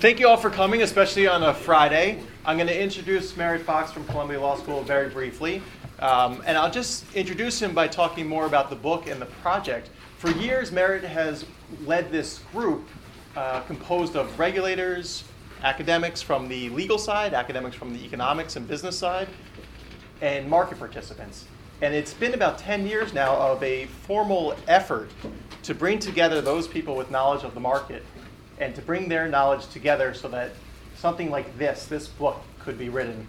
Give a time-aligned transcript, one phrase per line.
[0.00, 2.22] Thank you all for coming, especially on a Friday.
[2.46, 5.60] I'm going to introduce Merritt Fox from Columbia Law School very briefly.
[5.98, 9.90] Um, and I'll just introduce him by talking more about the book and the project.
[10.16, 11.44] For years, Merritt has
[11.84, 12.88] led this group
[13.36, 15.24] uh, composed of regulators,
[15.64, 19.28] academics from the legal side, academics from the economics and business side,
[20.22, 21.44] and market participants.
[21.82, 25.10] And it's been about 10 years now of a formal effort
[25.62, 28.02] to bring together those people with knowledge of the market
[28.60, 30.52] and to bring their knowledge together so that
[30.96, 33.26] something like this, this book, could be written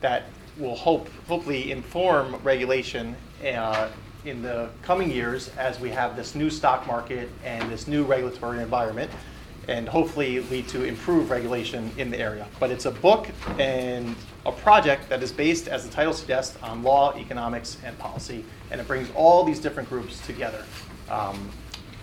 [0.00, 0.24] that
[0.56, 3.88] will hope, hopefully inform regulation uh,
[4.24, 8.60] in the coming years as we have this new stock market and this new regulatory
[8.60, 9.10] environment
[9.66, 12.46] and hopefully lead to improved regulation in the area.
[12.58, 14.16] But it's a book and
[14.46, 18.80] a project that is based, as the title suggests, on law, economics, and policy, and
[18.80, 20.64] it brings all these different groups together
[21.10, 21.50] um,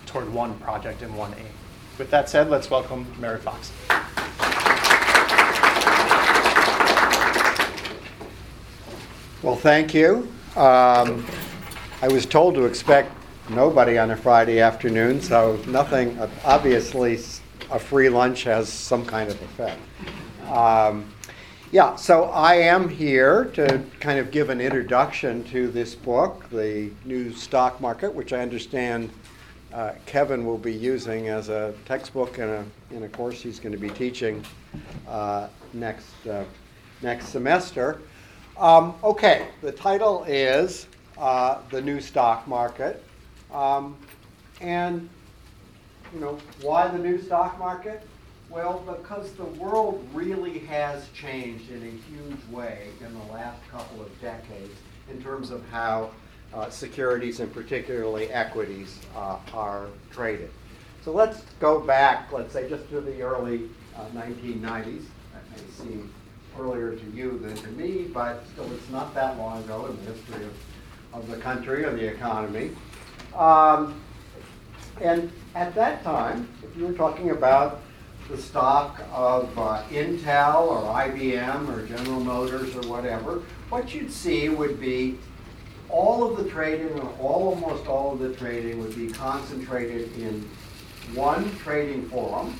[0.06, 1.55] toward one project and one aim.
[1.98, 3.72] With that said, let's welcome Merritt Fox.
[9.42, 10.30] Well, thank you.
[10.56, 11.24] Um,
[12.02, 13.12] I was told to expect
[13.48, 17.18] nobody on a Friday afternoon, so nothing, obviously,
[17.70, 19.80] a free lunch has some kind of effect.
[20.50, 21.10] Um,
[21.72, 26.90] yeah, so I am here to kind of give an introduction to this book, The
[27.06, 29.10] New Stock Market, which I understand
[29.76, 33.72] uh, Kevin will be using as a textbook in a, in a course he's going
[33.72, 34.42] to be teaching
[35.06, 36.44] uh, next, uh,
[37.02, 38.00] next semester.
[38.56, 40.86] Um, okay, the title is
[41.18, 43.04] uh, The New Stock Market.
[43.52, 43.98] Um,
[44.62, 45.10] and,
[46.14, 48.02] you know, why the new stock market?
[48.48, 54.00] Well, because the world really has changed in a huge way in the last couple
[54.00, 54.74] of decades
[55.10, 56.12] in terms of how
[56.54, 60.50] uh, securities and particularly equities uh, are traded.
[61.04, 65.04] So let's go back, let's say, just to the early uh, 1990s.
[65.32, 66.12] That may seem
[66.58, 70.12] earlier to you than to me, but still it's not that long ago in the
[70.12, 70.54] history of,
[71.12, 72.70] of the country or the economy.
[73.34, 74.00] Um,
[75.00, 77.82] and at that time, if you were talking about
[78.28, 84.48] the stock of uh, Intel or IBM or General Motors or whatever, what you'd see
[84.48, 85.18] would be
[85.96, 90.46] all of the trading, or all, almost all of the trading, would be concentrated in
[91.14, 92.52] one trading forum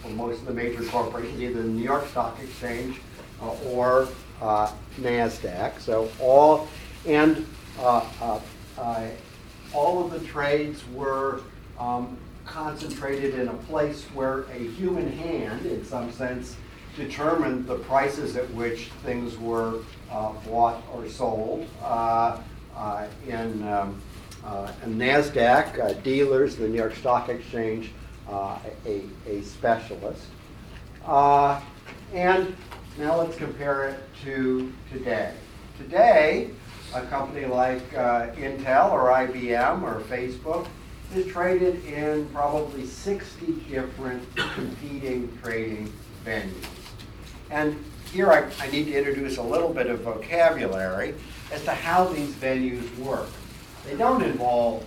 [0.00, 3.00] for most of the major corporations, either the New York Stock Exchange
[3.42, 4.08] uh, or
[4.40, 4.70] uh,
[5.00, 5.80] NASDAQ.
[5.80, 6.68] So all,
[7.04, 7.44] and
[7.80, 8.40] uh,
[8.78, 9.08] uh,
[9.74, 11.40] all of the trades were
[11.80, 16.56] um, concentrated in a place where a human hand, in some sense,
[16.96, 19.80] determined the prices at which things were
[20.12, 21.66] uh, bought or sold.
[21.82, 22.38] Uh,
[23.26, 24.00] in, um,
[24.44, 27.90] uh, NASDAQ, uh, dealers, the New York Stock Exchange,
[28.28, 30.24] a, a specialist.
[31.06, 32.56] and
[32.98, 35.32] now let's compare it to today.
[35.78, 36.50] Today,
[36.94, 40.66] a company like Intel or IBM or Facebook
[41.14, 45.92] is traded in probably 60 different competing trading
[46.24, 46.64] venues.
[47.50, 51.14] And here I, I, need to introduce a little bit of vocabulary
[51.52, 53.28] as to how these venues work.
[53.84, 54.84] They don't involve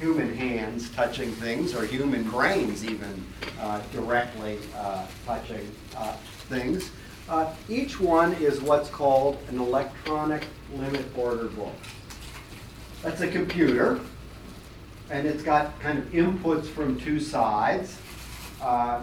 [0.00, 3.24] human hands touching things or human brains even
[3.60, 6.14] uh, directly uh, touching uh,
[6.48, 6.90] things.
[7.28, 10.44] Uh, each one is what's called an electronic
[10.74, 11.74] limit order book.
[13.02, 14.00] That's a computer
[15.10, 17.98] and it's got kind of inputs from two sides.
[18.60, 19.02] Uh,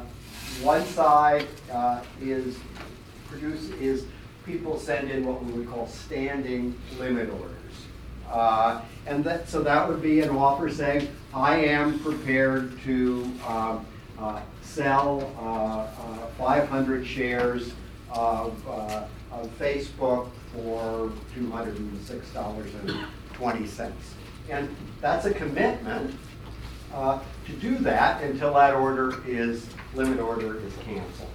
[0.62, 2.58] one side uh, is
[3.28, 4.06] produce is
[4.46, 7.56] people send in what we would call standing limit orders.
[8.30, 13.86] Uh, and that, so that would be an offer saying, I am prepared to um,
[14.20, 17.74] uh, sell uh, uh, 500 shares
[18.12, 23.92] of, uh, of Facebook for $206.20.
[24.50, 26.16] And that's a commitment
[26.94, 31.30] uh, to do that until that order is, limit order is canceled.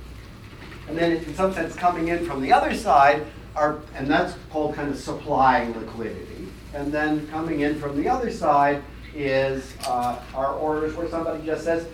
[0.88, 3.26] And then in some sense coming in from the other side
[3.56, 6.48] are, and that's called kind of supplying liquidity.
[6.74, 8.82] And then coming in from the other side
[9.14, 11.86] is uh, our orders where somebody just says,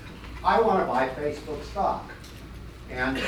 [0.42, 2.10] I want to buy Facebook stock.
[2.90, 3.20] And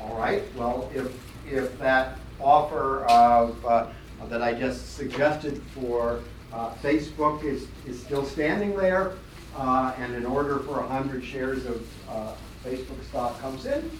[0.00, 1.12] all right, well, if,
[1.46, 3.86] if that offer of, uh,
[4.28, 6.20] that I just suggested for
[6.52, 9.12] uh, Facebook is, is still standing there,
[9.56, 12.34] uh, and an order for 100 shares of uh,
[12.64, 13.90] Facebook stock comes in,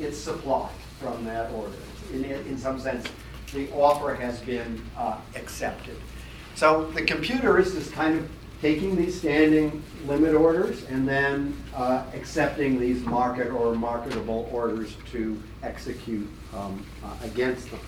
[0.00, 0.70] it's supplied
[1.00, 1.74] from that order.
[2.12, 3.06] In, in some sense,
[3.52, 5.96] the offer has been uh, accepted.
[6.54, 8.28] So the computer is this kind of
[8.60, 15.40] taking these standing limit orders and then uh, accepting these market or marketable orders to
[15.62, 17.80] execute um, uh, against them.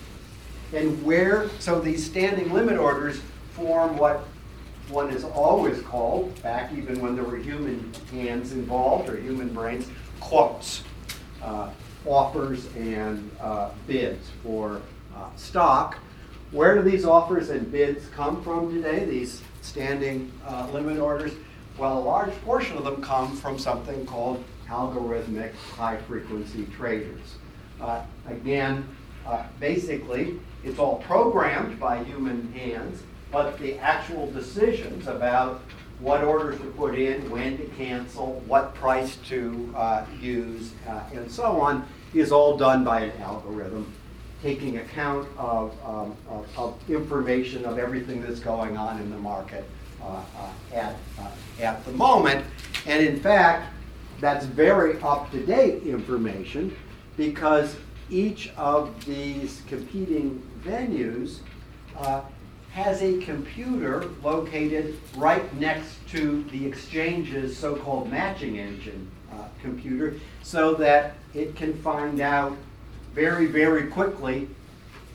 [0.73, 3.19] And where, so these standing limit orders
[3.51, 4.25] form what
[4.89, 9.87] one is always called, back even when there were human hands involved or human brains,
[10.19, 10.83] quotes,
[12.05, 14.81] offers and uh, bids for
[15.15, 15.97] uh, stock.
[16.51, 21.33] Where do these offers and bids come from today, these standing uh, limit orders?
[21.77, 27.35] Well, a large portion of them come from something called algorithmic high frequency traders.
[27.79, 28.87] Uh, again,
[29.25, 35.61] uh, basically, it's all programmed by human hands, but the actual decisions about
[36.01, 41.31] what orders to put in, when to cancel, what price to uh, use, uh, and
[41.31, 43.91] so on, is all done by an algorithm,
[44.41, 49.63] taking account of, um, of, of, information of everything that's going on in the market
[50.01, 51.29] uh, uh at, uh,
[51.61, 52.43] at the moment.
[52.87, 53.71] And in fact,
[54.19, 56.75] that's very up-to-date information
[57.15, 57.75] because
[58.09, 61.39] each of these competing venues
[61.97, 62.21] uh,
[62.73, 70.73] has a computer located right next to the exchange's so-called matching engine uh, computer so
[70.73, 72.55] that it can find out
[73.13, 74.47] very, very quickly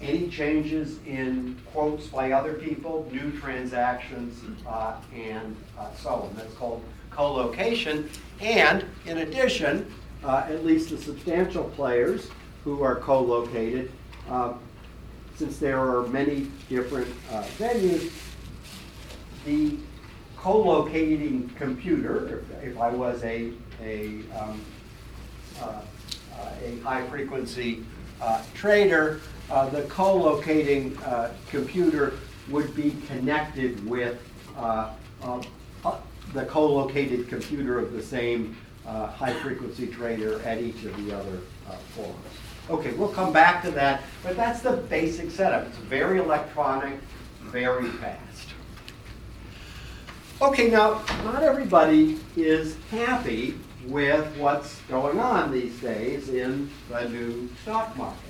[0.02, 6.34] any changes in quotes by other people, new transactions, uh, and uh, so on.
[6.36, 8.10] That's called co-location.
[8.40, 9.90] And in addition,
[10.22, 12.28] uh, at least the substantial players
[12.64, 13.90] who are co-located,
[14.28, 14.52] uh,
[15.36, 18.10] since there are many different uh, venues,
[19.44, 19.76] the
[20.36, 23.52] co-locating computer, if, if, I was a,
[23.82, 24.60] a, um,
[25.60, 27.84] uh, uh a high frequency
[28.20, 30.96] uh, trader, uh, the co-locating
[31.50, 32.14] computer
[32.48, 34.18] would be connected with
[36.32, 41.40] the co-located computer of the same high frequency trader at each of the other
[41.94, 42.45] forums.
[42.68, 45.66] Okay, we'll come back to that, but that's the basic setup.
[45.66, 46.98] It's very electronic,
[47.42, 48.48] very fast.
[50.42, 53.54] Okay, now, not everybody is happy
[53.86, 58.20] with what's going on these days in the new stock market.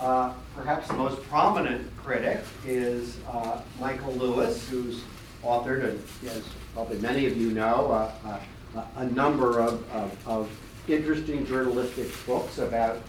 [0.00, 5.02] Uh, perhaps the most prominent critic is uh, Michael Lewis, who's
[5.42, 6.44] authored, and as
[6.74, 10.50] probably many of you know, uh, uh a number of, of, of
[10.86, 13.00] interesting journalistic books about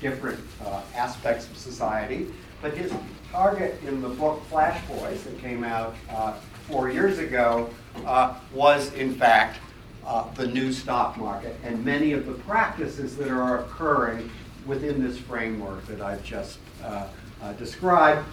[0.00, 2.26] different uh, aspects of society.
[2.62, 2.92] But his
[3.30, 6.34] target in the book Flash Boys that came out uh,
[6.68, 7.68] four years ago
[8.06, 9.58] uh, was, in fact,
[10.06, 14.30] uh, the new stock market and many of the practices that are occurring
[14.66, 17.06] within this framework that I've just uh,
[17.42, 18.26] uh, described.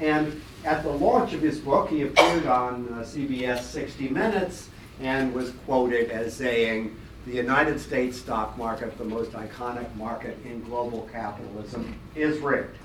[0.00, 4.68] And at the launch of his book, he appeared on CBS 60 Minutes
[5.00, 10.62] and was quoted as saying, the United States stock market, the most iconic market in
[10.64, 12.76] global capitalism, is rigged.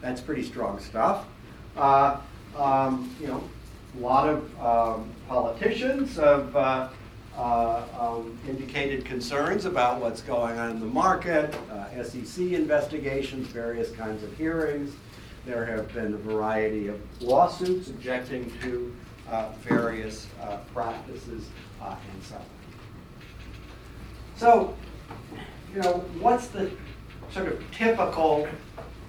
[0.00, 1.26] That's pretty strong stuff.
[1.76, 2.18] Uh,
[2.56, 3.42] um, you know,
[3.96, 6.88] a lot of um, politicians have uh,
[7.36, 13.90] uh, um, indicated concerns about what's going on in the market, uh, SEC investigations, various
[13.92, 14.94] kinds of hearings.
[15.46, 18.94] There have been a variety of lawsuits objecting to
[19.28, 21.48] uh, various uh, practices
[21.80, 22.61] and so on.
[24.42, 24.74] So,
[25.72, 26.68] you know, what's the
[27.30, 28.48] sort of typical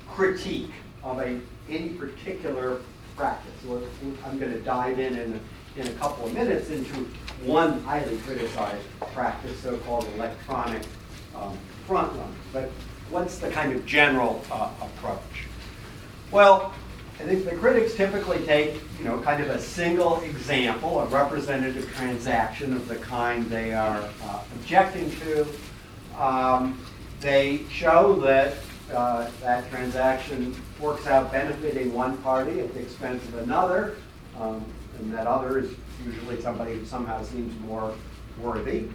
[0.07, 0.69] critique
[1.03, 2.81] of a any particular
[3.17, 3.51] practice?
[3.65, 3.81] Well,
[4.27, 7.07] I'm going to dive in in a, in a couple of minutes into
[7.41, 8.85] one highly criticized
[9.15, 10.83] practice, so-called electronic
[11.35, 12.35] um, front run.
[12.51, 12.69] But
[13.09, 15.47] what's the kind of general uh, approach?
[16.29, 16.75] Well,
[17.23, 21.89] I think the critics typically take, you know, kind of a single example, a representative
[21.95, 25.47] transaction of the kind they are uh, objecting to.
[26.21, 26.85] Um,
[27.21, 28.55] they show that
[28.93, 33.95] uh, that transaction works out benefiting one party at the expense of another,
[34.37, 34.65] um,
[34.99, 35.73] and that other is
[36.05, 37.95] usually somebody who somehow seems more
[38.37, 38.89] worthy.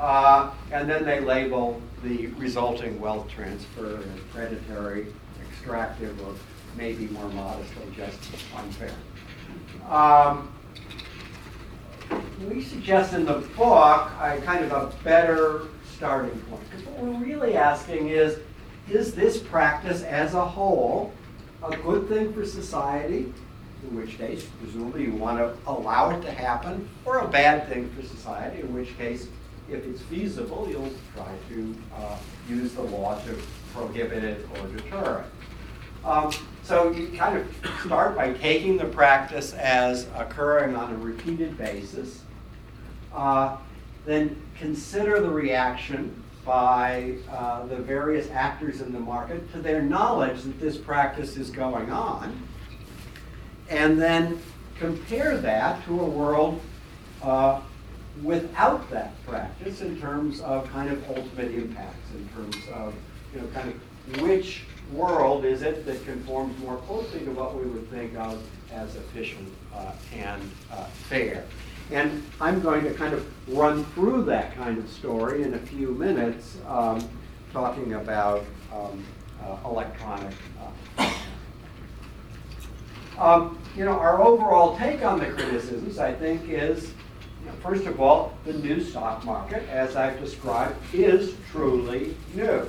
[0.00, 5.08] Uh, and then they label the resulting wealth transfer as predatory,
[5.50, 6.34] extractive, or
[6.76, 8.18] maybe more modestly just
[8.56, 8.92] unfair.
[9.88, 10.52] Um,
[12.48, 15.62] we suggest in the book a kind of a better
[15.96, 16.62] starting point.
[16.70, 18.38] Because what we're really asking is,
[18.88, 21.12] is this practice as a whole
[21.62, 23.32] a good thing for society,
[23.82, 27.88] in which case, presumably you want to allow it to happen, or a bad thing
[27.90, 29.28] for society, in which case,
[29.70, 32.16] if it's feasible, you'll try to uh,
[32.48, 33.36] use the law to
[33.72, 36.06] prohibit it or deter it.
[36.06, 36.30] Um,
[36.66, 37.46] so you kind of
[37.84, 42.22] start by taking the practice as occurring on a repeated basis.
[43.14, 43.56] Uh,
[44.04, 50.42] then consider the reaction by uh, the various actors in the market to their knowledge
[50.42, 52.36] that this practice is going on.
[53.68, 54.40] And then
[54.78, 56.60] compare that to a world
[57.22, 57.60] uh,
[58.22, 62.94] without that practice in terms of kind of ultimate impacts, in terms of,
[63.32, 67.64] you know, kind of which world is it that conforms more closely to what we
[67.66, 71.44] would think of as efficient uh, and uh, fair.
[71.90, 73.26] And I'm going to kind of
[73.56, 77.08] run through that kind of story in a few minutes, um,
[77.52, 79.04] talking about um,
[79.42, 80.34] uh, electronic.
[80.98, 81.12] Uh,
[83.18, 86.92] um, you know, our overall take on the criticisms, I think, is
[87.62, 92.68] first of all, the new stock market, as I've described, is truly new.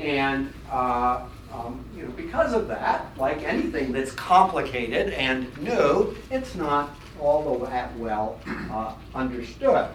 [0.00, 6.54] And uh, um, you know, because of that, like anything that's complicated and new, it's
[6.54, 8.40] not all that well
[8.70, 9.88] uh, understood.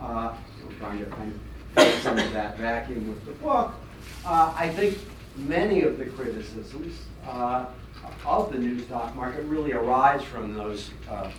[0.00, 0.34] Uh,
[0.66, 1.40] we're trying to kind of
[1.74, 3.74] fill some of that vacuum with the book.
[4.24, 4.98] Uh, I think
[5.36, 6.94] many of the criticisms
[7.26, 7.66] uh,
[8.24, 11.30] of the new stock market really arise from those uh,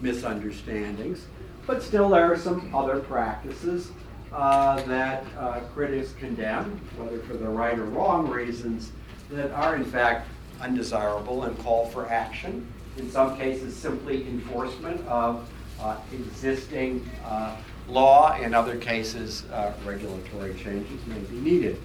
[0.00, 1.26] misunderstandings.
[1.66, 3.92] But still, there are some other practices
[4.32, 8.92] uh, that uh, critics condemn, whether for the right or wrong reasons,
[9.30, 10.28] that are in fact
[10.60, 12.66] undesirable and call for action.
[12.96, 15.48] In some cases, simply enforcement of
[15.80, 17.56] uh, existing uh,
[17.88, 18.36] law.
[18.36, 21.80] In other cases, uh, regulatory changes may be needed.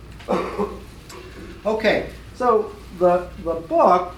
[1.66, 4.16] okay, so the, the book,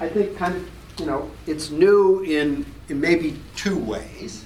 [0.00, 4.44] I think, kind of, you know, it's new in, in maybe two ways.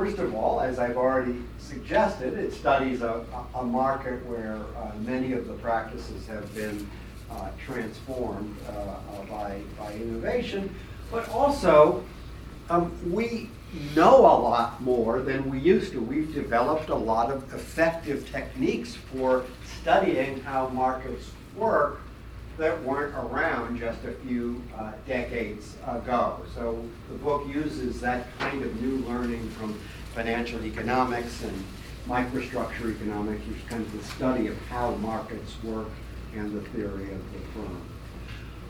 [0.00, 3.22] First of all, as I've already suggested, it studies a,
[3.54, 6.88] a market where uh, many of the practices have been
[7.30, 10.74] uh, transformed uh, uh, by, by innovation,
[11.10, 12.02] but also
[12.70, 13.50] um, we
[13.94, 16.00] know a lot more than we used to.
[16.00, 19.44] We've developed a lot of effective techniques for
[19.82, 22.00] studying how markets work
[22.60, 26.42] that weren't around just a few uh, decades ago.
[26.54, 29.80] So the book uses that kind of new learning from
[30.14, 31.64] financial economics and
[32.06, 35.88] microstructure economics, which is kind of the study of how markets work
[36.36, 37.80] and the theory of the firm.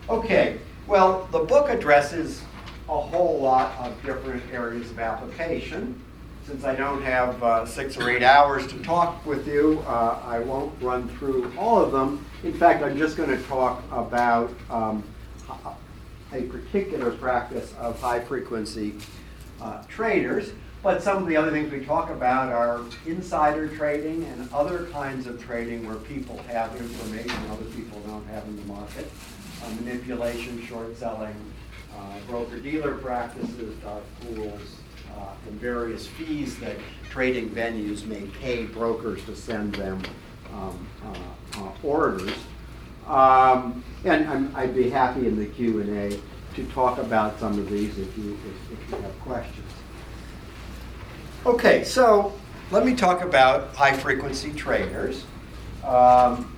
[0.08, 2.42] Okay, well, the book addresses
[2.88, 6.00] a whole lot of different areas of application.
[6.46, 10.40] Since I don't have uh, six or eight hours to talk with you, uh, I
[10.40, 12.26] won't run through all of them.
[12.42, 15.04] In fact, I'm just going to talk about um,
[16.32, 18.94] a particular practice of high frequency
[19.60, 20.52] uh, traders.
[20.82, 25.26] But some of the other things we talk about are insider trading and other kinds
[25.26, 29.10] of trading where people have information other people don't have in the market.
[29.62, 31.34] Uh, manipulation, short selling,
[31.94, 34.79] uh, broker-dealer practices, dark pools,
[35.16, 36.76] uh, and various fees that
[37.08, 40.02] trading venues may pay brokers to send them
[40.52, 42.32] um, uh, uh, orders.
[43.06, 46.18] Um, and i would be happy in the Q&A
[46.54, 49.72] to talk about some of these if you, if, if you have questions.
[51.46, 52.34] Okay, so
[52.70, 55.24] let me talk about high frequency traders
[55.84, 56.54] um,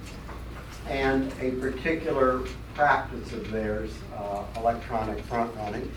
[0.88, 2.40] and a particular
[2.75, 5.90] practice of theirs, uh, electronic front running.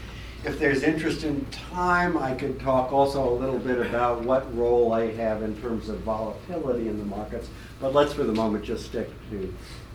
[0.44, 4.94] If there's interest in time, I could talk also a little bit about what role
[4.94, 7.50] I have in terms of volatility in the markets,
[7.80, 9.54] but let's for the moment just stick to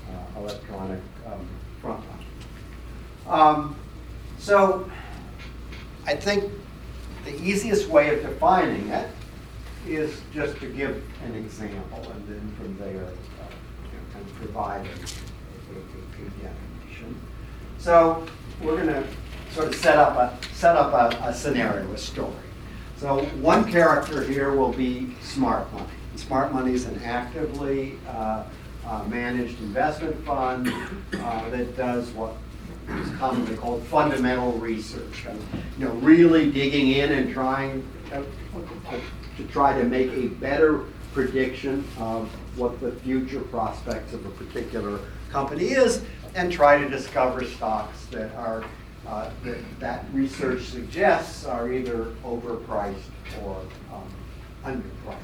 [0.09, 1.49] uh, electronic um,
[1.81, 3.41] front running.
[3.41, 3.77] Um,
[4.39, 4.91] so
[6.07, 6.51] I think
[7.25, 9.09] the easiest way of defining it
[9.87, 15.79] is just to give an example and then from there uh, of provide a, a,
[15.79, 17.17] a, definition.
[17.79, 18.27] So
[18.63, 19.05] we're going to
[19.53, 22.33] sort of set up a set up a, a, scenario, a story.
[22.97, 25.87] So one character here will be smart money.
[26.17, 28.45] smart money is an actively uh,
[28.87, 30.73] uh, managed investment fund
[31.15, 32.35] uh, that does what
[32.89, 35.27] is commonly called fundamental research.
[35.27, 35.41] And,
[35.79, 38.25] you know, really digging in and trying to,
[39.37, 45.01] to try to make a better prediction of what the future prospects of a particular
[45.31, 46.05] company is
[46.35, 48.65] and try to discover stocks that are
[49.07, 52.97] uh, that, that research suggests are either overpriced
[53.43, 53.61] or
[53.93, 54.13] um,
[54.65, 55.17] underpriced.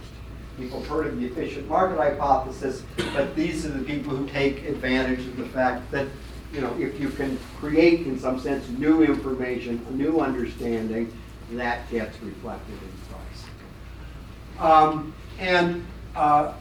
[0.58, 4.64] People have heard of the efficient market hypothesis, but these are the people who take
[4.64, 6.06] advantage of the fact that
[6.52, 11.12] you know, if you can create, in some sense, new information, a new understanding,
[11.52, 14.70] that gets reflected in price.
[14.72, 16.54] Um, and uh,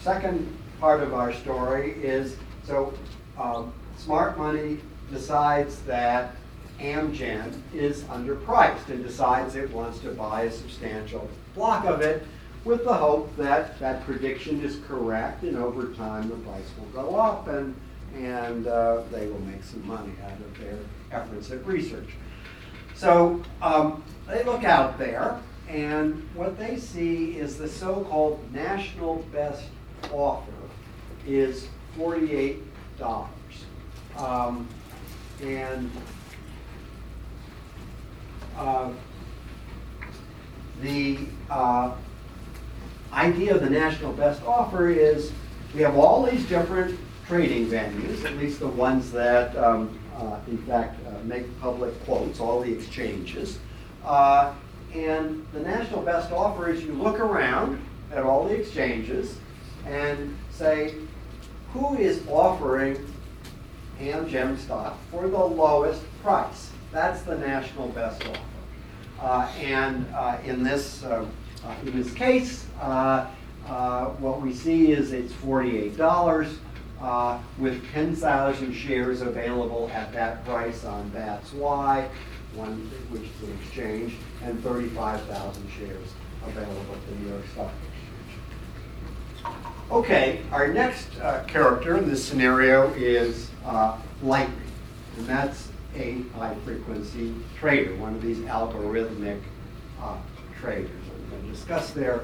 [0.00, 2.94] second part of our story is, so
[3.38, 4.78] um, smart money
[5.10, 6.34] decides that
[6.82, 12.24] Amgen is underpriced and decides it wants to buy a substantial block of it
[12.64, 17.16] with the hope that that prediction is correct and over time the price will go
[17.16, 17.74] up and,
[18.16, 20.78] and uh, they will make some money out of their
[21.12, 22.10] efforts at research.
[22.94, 29.64] So um, they look out there and what they see is the so-called national best
[30.12, 30.52] offer
[31.26, 32.58] is $48.
[34.18, 34.68] Um,
[35.42, 35.90] and
[38.56, 38.90] uh,
[40.80, 41.18] the
[41.50, 41.92] uh,
[43.12, 45.32] idea of the national best offer is
[45.74, 50.58] we have all these different trading venues, at least the ones that um, uh, in
[50.58, 53.58] fact uh, make public quotes, all the exchanges.
[54.04, 54.52] Uh,
[54.94, 57.80] and the national best offer is you look around
[58.12, 59.38] at all the exchanges
[59.86, 60.94] and say,
[61.72, 62.98] who is offering
[63.98, 66.71] Amgen stock for the lowest price?
[66.92, 68.38] That's the national best offer.
[69.18, 71.24] Uh, and uh, in this uh,
[71.64, 73.26] uh in this case, uh,
[73.66, 76.56] uh, what we see is it's $48
[77.58, 82.08] with 10,000 shares available at that price on BATS-Y,
[82.54, 86.08] one which is an exchange, and 35,000 shares
[86.46, 87.72] available at the New York Stock
[89.40, 89.56] Exchange.
[89.90, 91.08] Okay, our next
[91.46, 93.50] character in this scenario is
[94.22, 94.60] Lightning,
[95.16, 99.40] and that's a high frequency trader, one of these algorithmic
[100.00, 100.16] uh,
[100.60, 100.90] traders.
[101.14, 102.22] I'm going to discuss their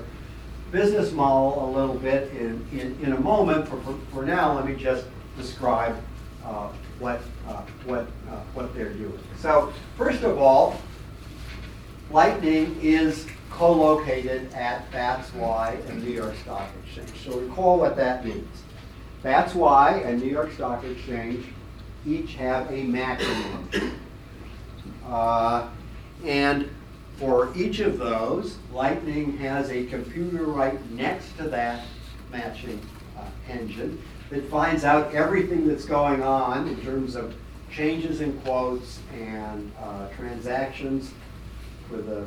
[0.70, 3.68] business model a little bit in, in, in a moment.
[3.68, 5.06] For, for, for, now, let me just
[5.36, 5.96] describe
[6.44, 9.18] uh, what, uh, what, uh, what they're doing.
[9.38, 10.80] So, first of all,
[12.10, 17.12] Lightning is co-located at BATS-Y and New York Stock Exchange.
[17.22, 18.48] So recall what that means.
[19.22, 21.44] BATS-Y and New York Stock Exchange
[22.08, 23.98] each have a matching engine.
[25.06, 25.68] Uh,
[26.24, 26.68] and
[27.16, 31.84] for each of those, Lightning has a computer right next to that
[32.30, 32.80] matching
[33.18, 34.00] uh, engine
[34.30, 37.34] that finds out everything that's going on in terms of
[37.70, 41.12] changes in quotes and uh, transactions
[41.90, 42.24] with the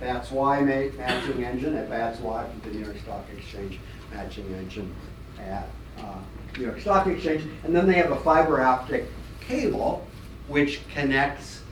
[0.00, 0.60] BATS-Y
[0.96, 3.78] matching engine at BATS-Y for the New York Stock Exchange
[4.12, 4.92] matching engine
[5.38, 5.68] at
[5.98, 6.16] uh,
[6.56, 7.44] New York Stock Exchange.
[7.64, 9.06] And then they have a fiber optic
[9.48, 10.06] cable
[10.48, 11.62] which connects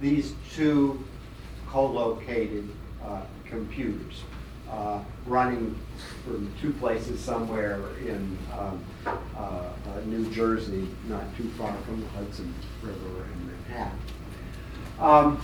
[0.00, 1.02] these two
[1.68, 2.68] co-located
[3.04, 4.22] uh, computers
[4.70, 5.78] uh, running
[6.24, 9.70] from two places somewhere in um, uh, uh
[10.06, 13.98] New Jersey, not too far from the Hudson River in Manhattan.
[14.98, 15.40] Um,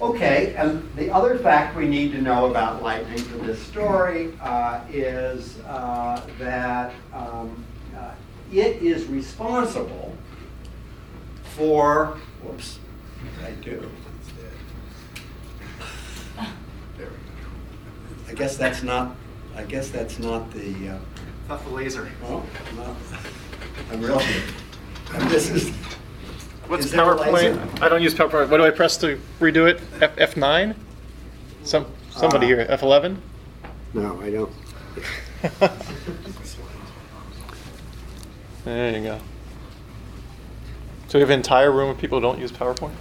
[0.00, 4.80] okay, and the other fact we need to know about lightning for this story uh,
[4.90, 7.64] is uh, that um,
[8.54, 10.14] it is responsible
[11.56, 12.78] for, whoops,
[13.44, 13.88] I do.
[18.28, 19.14] I guess that's not,
[19.56, 20.98] I guess that's not the, uh,
[21.48, 22.10] Not the laser.
[22.24, 22.42] oh,
[22.76, 22.96] not,
[23.92, 24.24] I'm really,
[25.14, 25.70] and this is,
[26.66, 27.54] What's Is there a laser?
[27.54, 27.82] PowerPoint?
[27.82, 28.48] I don't use PowerPoint.
[28.48, 29.82] What do I press to redo it?
[30.00, 30.74] F F9?
[31.62, 32.66] Some somebody Uh, here.
[32.70, 33.16] F11?
[33.92, 34.50] no, I don't.
[38.64, 39.20] There you go.
[41.08, 42.94] So we have an entire room of people who don't use PowerPoint?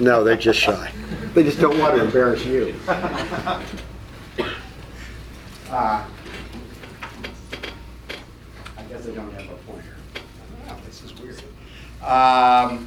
[0.00, 0.90] No, they're just shy.
[1.34, 2.74] They just don't want to embarrass you.
[5.70, 6.02] Uh,
[8.78, 9.96] I guess I don't have a pointer.
[10.66, 11.42] Wow, this is weird.
[12.02, 12.86] Um,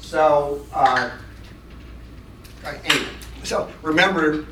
[0.00, 1.10] So, uh,
[2.64, 3.06] anyway,
[3.42, 4.46] so remember,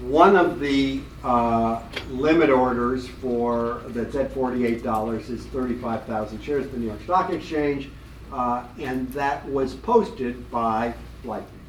[0.00, 6.78] one of the uh, limit orders for, that's at $48 is 35,000 shares at the
[6.78, 7.90] New York Stock Exchange,
[8.32, 11.60] uh, and that was posted by Lightning.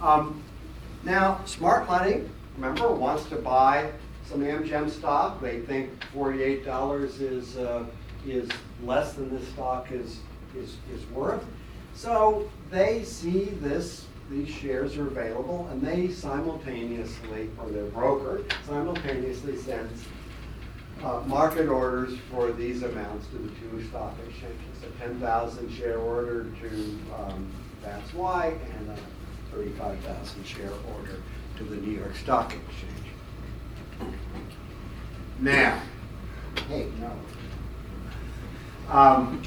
[0.00, 0.42] Um,
[1.04, 2.22] now, smart money,
[2.56, 3.90] remember, wants to buy
[4.24, 5.40] some Amgen stock.
[5.40, 7.84] They think $48 is, uh,
[8.26, 8.48] is
[8.84, 10.20] less than this stock is,
[10.56, 11.44] is, is worth.
[11.94, 19.56] So they see this, these shares are available, and they simultaneously, or their broker, simultaneously
[19.56, 20.04] sends
[21.04, 24.82] uh, market orders for these amounts to the two stock exchanges.
[24.84, 27.46] A 10,000 share order to um,
[27.82, 28.96] BATS-Y and a
[29.54, 31.22] 35,000 share order
[31.58, 34.12] to the New York Stock Exchange.
[35.40, 35.82] Now,
[36.68, 37.12] hey, no.
[38.88, 39.42] Um,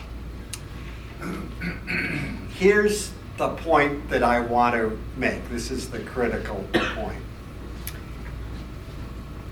[2.60, 5.48] here's the point that I want to make.
[5.50, 7.20] This is the critical point.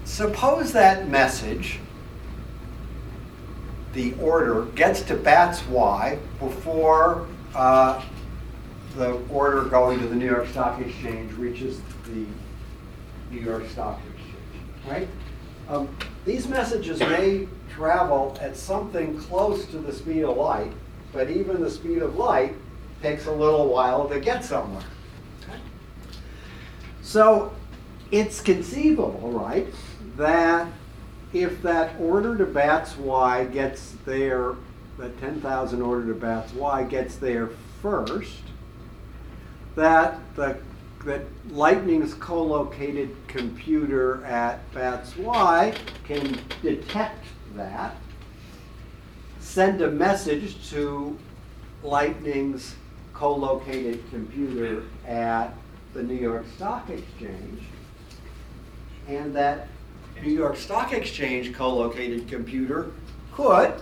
[0.05, 1.79] suppose that message,
[3.93, 8.01] the order, gets to bats Y before uh,
[8.95, 12.25] the order going to the New York Stock Exchange reaches the
[13.31, 15.07] New York Stock Exchange, right?
[15.67, 20.71] Um, these messages may travel at something close to the speed of light,
[21.11, 22.55] but even the speed of light
[23.03, 24.83] takes a little while to get somewhere.
[25.43, 25.59] Okay?
[27.03, 27.53] So
[28.09, 29.67] it's conceivable, right,
[30.17, 30.67] that
[31.33, 34.55] if that order to bats Y gets there,
[34.97, 37.49] that 10,000 order to bats Y gets there
[37.81, 38.41] first,
[39.75, 40.57] that the
[41.05, 45.73] that Lightning's co-located computer at bats Y
[46.05, 47.97] can detect that,
[49.39, 51.17] send a message to
[51.83, 52.75] Lightning's
[53.13, 55.53] co-located computer at
[55.93, 57.61] the New York Stock Exchange,
[59.07, 59.67] and that
[60.21, 62.91] New York Stock Exchange co-located computer
[63.31, 63.73] could,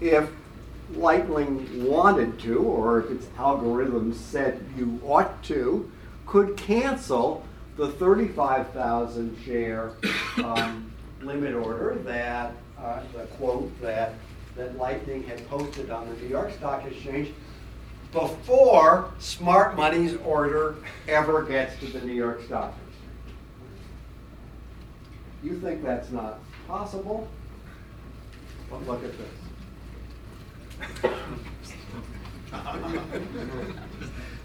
[0.00, 0.30] if
[0.94, 5.90] Lightning wanted to, or if its algorithm said you ought to,
[6.26, 7.44] could cancel
[7.76, 9.92] the 35,000 share
[10.44, 10.90] um,
[11.22, 14.14] limit order that, uh, the quote that,
[14.56, 17.32] that Lightning had posted on the New York Stock Exchange
[18.12, 20.76] before Smart Money's order
[21.08, 23.36] ever gets to the New York Stock Exchange.
[25.42, 27.28] You think that's not possible?
[28.68, 29.28] But look at this.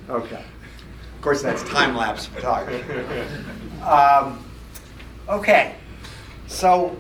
[0.10, 0.44] okay.
[1.16, 2.84] Of course, that's time lapse photography.
[3.82, 4.46] Um,
[5.28, 5.76] okay.
[6.48, 6.96] So,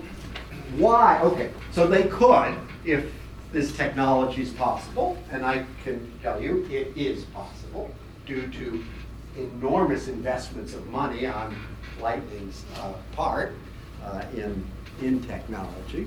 [0.77, 1.19] why?
[1.21, 1.51] Okay.
[1.71, 3.11] So they could, if
[3.55, 7.89] this technology is possible, and I can tell you it is possible
[8.25, 8.83] due to
[9.37, 11.55] enormous investments of money on
[12.01, 13.53] Lightning's uh, part
[14.03, 14.61] uh, in,
[15.01, 16.05] in technology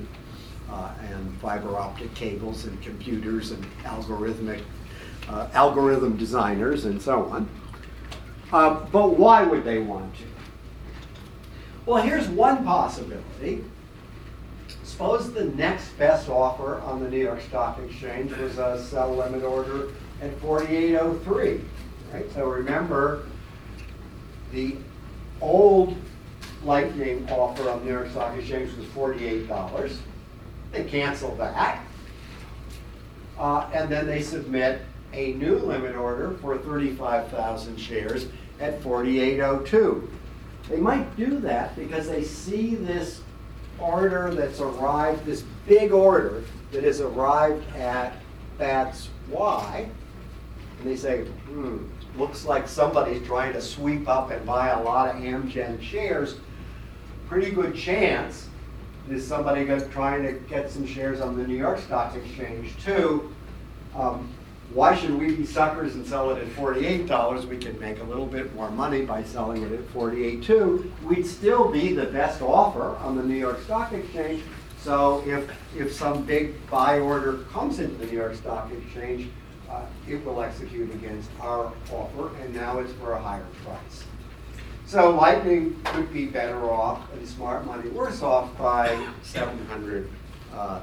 [0.70, 4.61] uh, and fiber optic cables and computers and algorithmic
[5.30, 7.48] uh, algorithm designers and so on.
[8.52, 10.24] Uh, but why would they want to?
[11.87, 13.64] Well, here's one possibility.
[14.98, 19.44] Suppose the next best offer on the New York Stock Exchange was a sell limit
[19.44, 21.61] order at 4803.
[22.12, 22.32] Right?
[22.32, 23.28] So remember,
[24.50, 24.74] the
[25.40, 25.94] old
[26.64, 29.98] Lightning offer on New York Stock Exchange was $48.
[30.72, 31.80] They cancel that.
[33.38, 34.82] Uh, and then they submit
[35.12, 38.26] a new limit order for 35,000 shares
[38.58, 40.11] at 4802.
[40.68, 43.20] They might do that because they see this
[43.81, 48.14] order that's arrived, this big order that has arrived at
[48.59, 49.88] Bats Y,
[50.79, 51.85] and they say, hmm,
[52.17, 56.37] looks like somebody's trying to sweep up and buy a lot of Amgen shares.
[57.29, 58.49] Pretty good chance
[59.11, 63.33] is somebody trying to get some shares on the New York Stock Exchange too.
[63.95, 64.33] Um,
[64.74, 67.46] why should we be suckers and sell it at $48?
[67.46, 70.92] We can make a little bit more money by selling it at 48 too.
[71.02, 74.42] We'd still be the best offer on the New York Stock Exchange.
[74.78, 79.31] So if, if some big buy order comes into the New York Stock Exchange,
[79.70, 84.04] uh, it will execute against our offer, and now it's for a higher price.
[84.87, 88.88] So Lightning could be better off and Smart Money worse off by
[89.22, 90.09] $700.
[90.54, 90.81] Uh,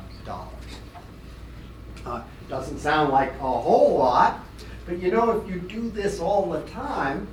[2.06, 4.40] uh, doesn't sound like a whole lot,
[4.86, 7.28] but you know, if you do this all the time,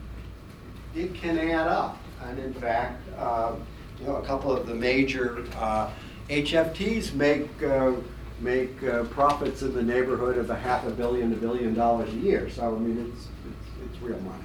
[0.95, 1.99] it can add up.
[2.25, 3.55] And in fact, uh,
[4.01, 5.91] you know, a couple of the major uh,
[6.29, 7.93] HFTs make uh,
[8.41, 12.17] make uh, profits in the neighborhood of a half a billion, a billion dollars a
[12.17, 12.49] year.
[12.51, 14.45] So I mean, it's it's, it's real money.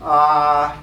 [0.00, 0.76] Uh,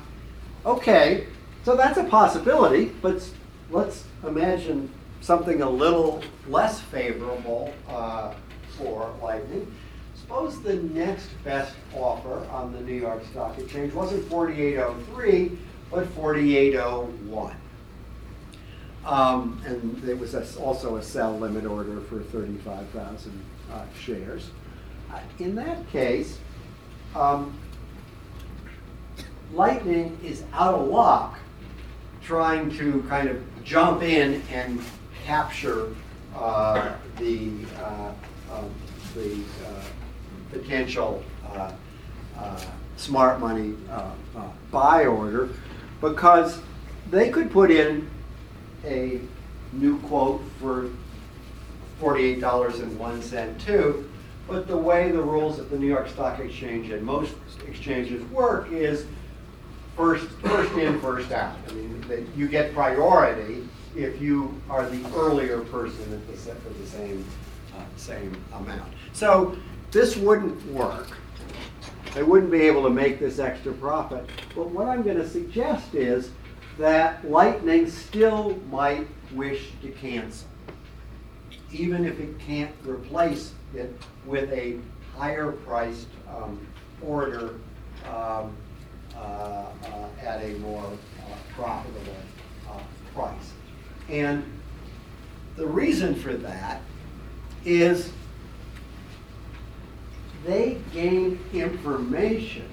[0.66, 1.28] okay,
[1.64, 3.28] so that's a possibility, but
[3.70, 4.90] let's imagine
[5.22, 8.34] something a little less favorable uh,
[8.80, 9.72] for Lightning.
[10.16, 15.58] Suppose the next best offer on the New York Stock Exchange wasn't 4803,
[15.92, 17.56] but 4801.
[19.06, 24.50] Um, and it was a, also a sell limit order for 35,000 uh, shares.
[25.12, 26.38] Uh, in that case,
[27.16, 27.58] um,
[29.54, 31.40] Lightning is out of luck
[32.22, 34.80] trying to kind of jump in and
[35.26, 35.88] capture
[36.36, 37.50] uh, the
[37.82, 38.12] uh,
[39.16, 39.84] the uh,
[40.52, 41.72] potential uh,
[42.38, 42.62] uh,
[42.98, 43.76] smart money
[44.72, 45.50] buy order
[46.02, 46.60] because
[47.10, 48.10] they could put in
[48.86, 49.20] a
[49.74, 50.90] new quote for
[52.02, 54.10] $48.01 too,
[54.48, 57.36] but the way the rules at the New York Stock Exchange and most
[57.68, 59.06] exchanges work is
[59.96, 61.56] first, first in, first out.
[61.68, 66.70] I mean, they, you get priority if you are the earlier person at the, for
[66.70, 67.26] the same,
[67.96, 68.92] same amount.
[69.14, 69.58] So
[69.92, 71.08] this wouldn't work.
[72.14, 74.30] They wouldn't be able to make this extra profit.
[74.56, 76.32] But what I'm gonna suggest is
[76.78, 80.48] that Lightning still might wish to cancel.
[81.72, 84.78] Even if it can't replace it with a
[85.16, 86.66] higher priced, um,
[87.02, 87.56] order,
[88.08, 88.56] um,
[89.16, 92.16] uh, uh, at a more uh, profitable,
[92.70, 92.80] uh,
[93.14, 93.52] price.
[94.08, 94.44] And
[95.58, 96.82] the reason for that
[97.66, 98.12] is
[100.46, 102.66] they gain information.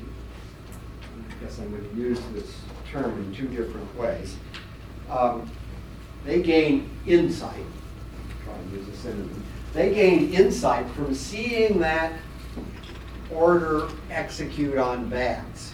[1.30, 2.54] I guess I'm going to use this
[2.90, 4.36] term in two different ways.
[5.10, 5.50] Um,
[6.24, 7.64] They gain insight,
[8.44, 9.42] try and use a synonym.
[9.72, 12.12] They gain insight from seeing that
[13.30, 15.72] order execute on bats,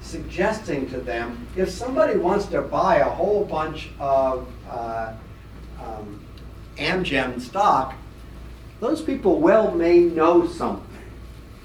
[0.00, 5.14] suggesting to them, if somebody wants to buy a whole bunch of uh,
[5.82, 6.20] um,
[6.76, 7.94] Amgen stock,
[8.80, 10.84] those people well may know something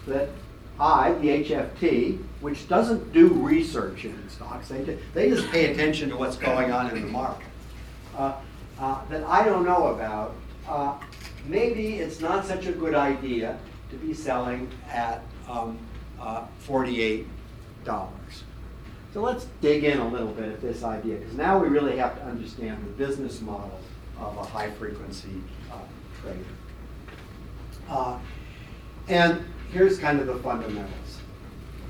[0.08, 0.30] that
[0.80, 6.18] I, the HFT, which doesn't do research in stocks, they, they just pay attention to
[6.18, 7.48] what's going on in the market,
[8.18, 8.34] uh,
[8.80, 10.36] uh, that I don't know about,
[10.68, 10.98] uh,
[11.46, 13.58] maybe it's not such a good idea
[13.92, 15.78] to be selling at um,
[16.20, 17.26] uh, $48.
[19.14, 22.16] So let's dig in a little bit at this idea, because now we really have
[22.18, 23.80] to understand the business model
[24.20, 25.78] of a high-frequency uh,
[26.20, 26.40] trader.
[27.90, 28.18] Uh,
[29.10, 31.20] And here's kind of the fundamentals.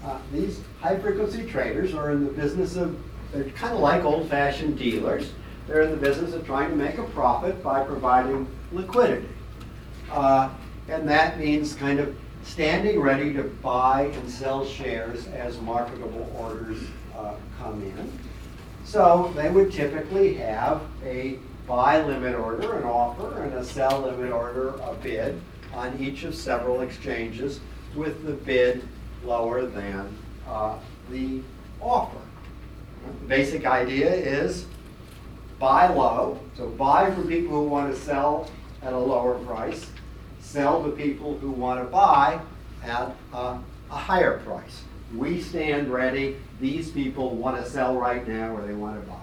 [0.04, 2.98] Uh, These high-frequency traders are in the business of,
[3.32, 5.32] they're kind of like old-fashioned dealers.
[5.68, 9.30] They're in the business of trying to make a profit by providing liquidity.
[10.12, 10.50] Uh,
[10.90, 16.80] And that means kind of standing ready to buy and sell shares as marketable orders
[17.18, 18.20] uh, come in.
[18.84, 24.34] So they would typically have a buy limit order, an offer, and a sell limit
[24.34, 25.40] order, a bid,
[25.74, 27.60] on each of several exchanges
[27.96, 28.88] with the bid
[29.24, 30.16] lower than
[30.48, 30.78] uh,
[31.10, 31.42] the
[31.82, 32.18] offer.
[33.22, 34.66] The Basic idea is
[35.60, 38.50] buy low, so buy from people who want to sell
[38.82, 39.86] at a lower price,
[40.40, 42.40] sell to people who want to buy
[42.84, 43.58] at a,
[43.90, 44.84] a higher price.
[45.16, 49.20] We stand ready, these people want to sell right now or they want to buy.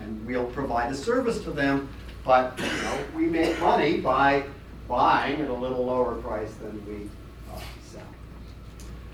[0.00, 1.88] And we'll provide a service to them,
[2.24, 4.44] but, you know, we make money by
[4.88, 7.08] buying at a little lower price than we
[7.54, 8.02] uh, sell.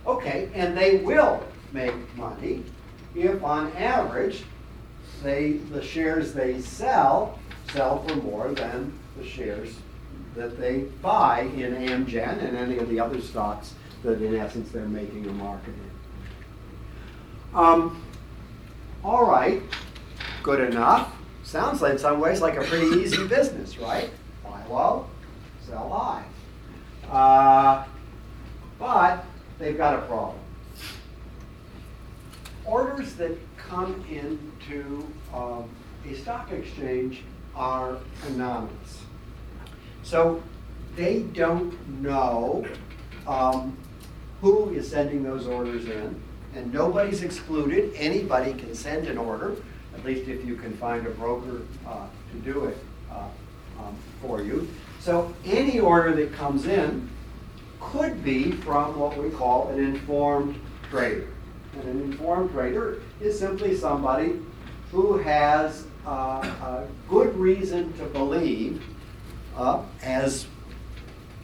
[0.07, 2.65] Okay, and they will make money
[3.15, 4.43] if on average,
[5.23, 7.39] they, the shares they sell,
[7.73, 9.77] sell for more than the shares
[10.35, 14.85] that they buy in Amgen and any of the other stocks that in essence they're
[14.85, 17.57] making a market in.
[17.57, 18.03] Um,
[19.05, 19.63] all right,
[20.43, 21.15] good enough.
[21.45, 24.11] Sounds like in some ways like a pretty easy business, right?
[24.43, 25.07] Buy low,
[25.75, 26.25] sell high.
[27.11, 27.85] Uh,
[28.79, 29.25] but
[29.59, 30.39] they've got a problem.
[32.65, 35.69] Orders that come into um,
[36.09, 37.23] a stock exchange
[37.55, 39.03] are anonymous.
[40.03, 40.43] So
[40.97, 42.67] they don't know
[43.27, 43.77] um,
[44.41, 46.21] who is sending those orders in,
[46.55, 47.93] and nobody's excluded.
[47.97, 49.57] Anybody can send an order,
[49.95, 52.79] at least if you can find a broker uh, to do it
[53.11, 53.29] uh,
[53.81, 54.69] um, for you.
[55.05, 57.11] So any order that comes in
[57.79, 61.29] could be from what we call an informed trader.
[61.75, 64.41] And an informed trader is simply somebody
[64.91, 68.83] who has uh, a good reason to believe,
[69.59, 70.47] uh, as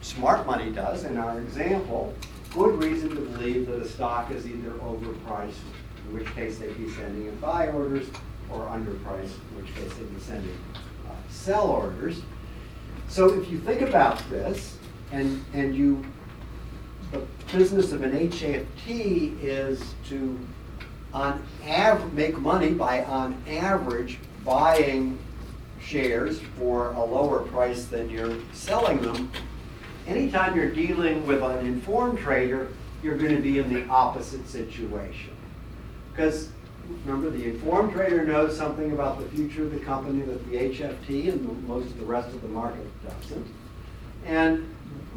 [0.01, 2.15] smart money does in our example,
[2.55, 5.61] good reason to believe that a stock is either overpriced,
[6.07, 8.07] in which case they'd be sending in buy orders,
[8.49, 10.57] or underpriced, in which case they'd be sending
[11.07, 12.23] uh, sell orders.
[13.11, 14.77] So if you think about this,
[15.11, 16.01] and, and you,
[17.11, 17.21] the
[17.51, 20.39] business of an HFT is to,
[21.13, 25.19] on av, make money by on average buying
[25.81, 29.29] shares for a lower price than you're selling them.
[30.07, 32.69] Anytime you're dealing with an informed trader,
[33.03, 35.35] you're gonna be in the opposite situation.
[36.11, 36.47] Because
[37.05, 41.29] remember, the informed trader knows something about the future of the company that the HFT
[41.29, 43.47] and the- most of the rest of the market doesn't.
[44.25, 44.65] And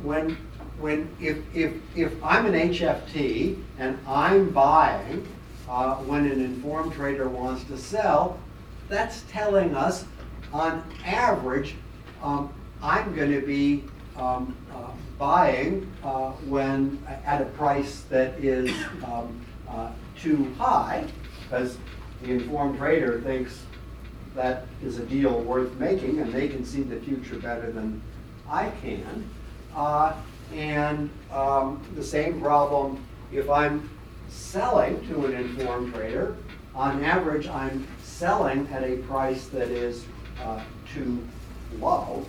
[0.03, 0.37] when,
[0.79, 5.27] when, if, if, if I'm an HFT and I'm buying,
[5.69, 8.39] uh, when an informed trader wants to sell,
[8.89, 10.05] that's telling us,
[10.53, 11.75] on average,
[12.23, 13.85] um, I'm gonna be,
[14.17, 18.71] um, uh, buying, uh, when, at a price that is,
[19.05, 21.07] um, uh, too high,
[21.45, 21.77] because
[22.23, 23.63] the informed trader thinks
[24.35, 28.03] that is a deal worth making, and they can see the future better than
[28.49, 29.29] I can.
[29.75, 30.15] Uh,
[30.53, 33.89] and um, the same problem if I'm
[34.29, 36.37] selling to an informed trader.
[36.75, 40.05] On average, I'm selling at a price that is
[40.43, 40.61] uh,
[40.93, 41.25] too
[41.79, 42.27] low.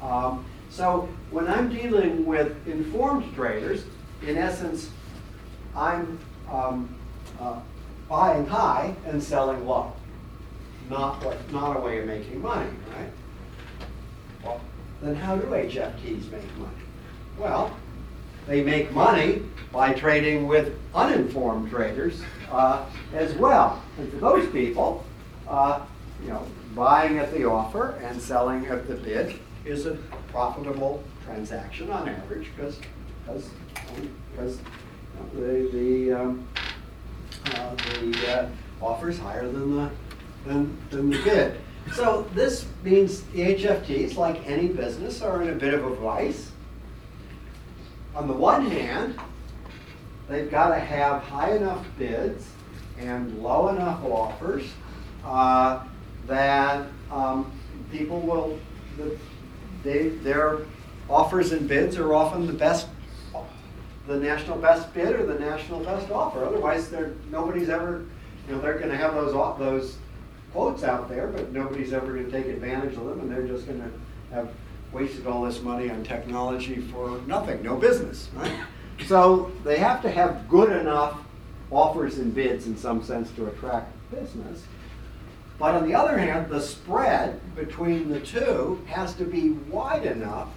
[0.00, 3.84] Um, so when I'm dealing with informed traders,
[4.26, 4.90] in essence,
[5.76, 6.18] I'm
[6.50, 6.94] um,
[7.38, 7.60] uh,
[8.12, 9.90] buying high and selling low.
[10.90, 13.10] Not, what, not a way of making money, right?
[14.44, 14.60] Well,
[15.00, 16.82] then how do HFTs make money?
[17.38, 17.74] Well,
[18.46, 19.40] they make money
[19.72, 22.20] by trading with uninformed traders
[22.50, 23.82] uh, as well.
[23.96, 25.06] And for those people,
[25.48, 25.80] uh,
[26.22, 29.94] you know, buying at the offer and selling at the bid is a
[30.28, 32.78] profitable transaction on average because
[33.24, 34.58] because
[35.34, 36.46] the the um,
[37.46, 38.48] uh, the uh,
[38.80, 39.90] offer is higher than the
[40.46, 41.60] than, than the bid.
[41.94, 46.50] So this means the HFTs, like any business, are in a bit of a vice.
[48.14, 49.18] On the one hand,
[50.28, 52.48] they've got to have high enough bids
[52.98, 54.64] and low enough offers
[55.24, 55.84] uh,
[56.26, 57.50] that um,
[57.90, 58.58] people will,
[58.96, 59.16] the,
[59.82, 60.60] they, their
[61.10, 62.88] offers and bids are often the best,
[64.06, 66.44] the national best bid or the national best offer.
[66.44, 68.04] Otherwise, they're, nobody's ever,
[68.48, 69.96] you know, they're going to have those those
[70.52, 73.66] quotes out there, but nobody's ever going to take advantage of them, and they're just
[73.66, 74.50] going to have
[74.92, 78.52] wasted all this money on technology for nothing, no business, right?
[79.06, 81.18] So they have to have good enough
[81.70, 84.64] offers and bids in some sense to attract business.
[85.58, 90.48] But on the other hand, the spread between the two has to be wide enough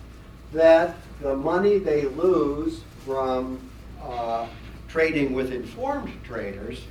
[0.52, 3.60] that the money they lose from
[4.02, 4.48] uh,
[4.88, 6.82] trading with informed traders,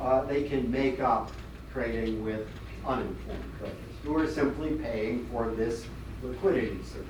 [0.00, 1.30] uh, they can make up
[1.72, 2.46] trading with
[2.86, 5.84] uninformed traders who are simply paying for this
[6.22, 7.06] liquidity service.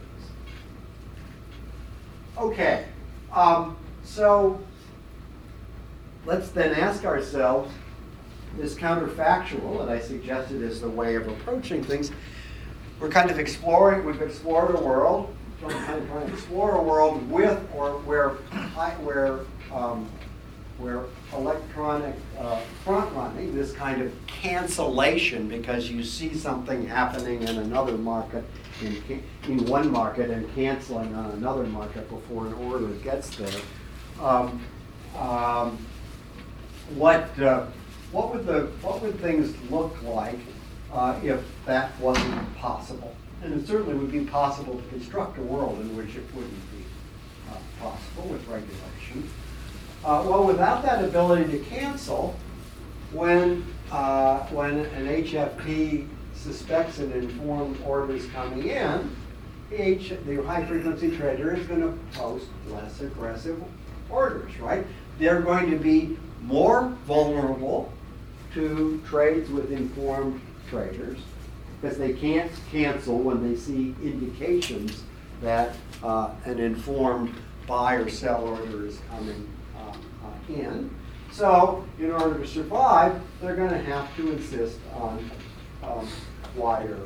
[2.36, 2.86] Okay,
[3.32, 4.60] um, so
[6.26, 7.72] let's then ask ourselves
[8.56, 12.10] this counterfactual that I suggested is the way of approaching things.
[12.98, 15.34] We're kind of exploring, we've explored a world,
[16.32, 18.30] explore a world with or where,
[19.02, 19.40] where
[19.72, 20.08] um,
[20.80, 27.58] where electronic uh, front running, this kind of cancellation because you see something happening in
[27.58, 28.44] another market,
[28.80, 33.60] in, in one market and canceling on another market before an order gets there.
[34.20, 34.62] Um,
[35.18, 35.78] um,
[36.94, 37.66] what, uh,
[38.10, 40.38] what, would the, what would things look like
[40.92, 43.14] uh, if that wasn't possible?
[43.42, 46.84] And it certainly would be possible to construct a world in which it wouldn't be
[47.50, 49.28] uh, possible with regulation.
[50.04, 52.36] Uh, well, without that ability to cancel,
[53.12, 59.10] when, uh, when an HFT suspects an informed order is coming in,
[59.72, 63.62] H, the high frequency trader is going to post less aggressive
[64.10, 64.84] orders, right?
[65.18, 67.92] They're going to be more vulnerable
[68.54, 71.18] to trades with informed traders
[71.80, 75.04] because they can't cancel when they see indications
[75.40, 77.34] that uh, an informed
[77.66, 79.48] buy or sell order is coming
[80.48, 80.90] in.
[81.32, 85.30] So, in order to survive, they're going to have to insist on
[85.82, 86.08] um,
[86.56, 86.98] wider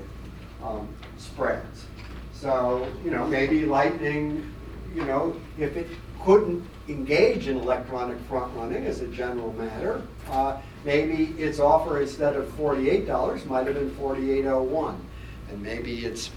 [0.63, 1.85] um, spreads.
[2.33, 4.51] So, you know, maybe Lightning,
[4.95, 5.89] you know, if it
[6.23, 12.37] couldn't engage in electronic front running as a general matter, uh, maybe its offer instead
[12.37, 14.97] of $48 might have been 48.01,
[15.51, 16.31] and maybe its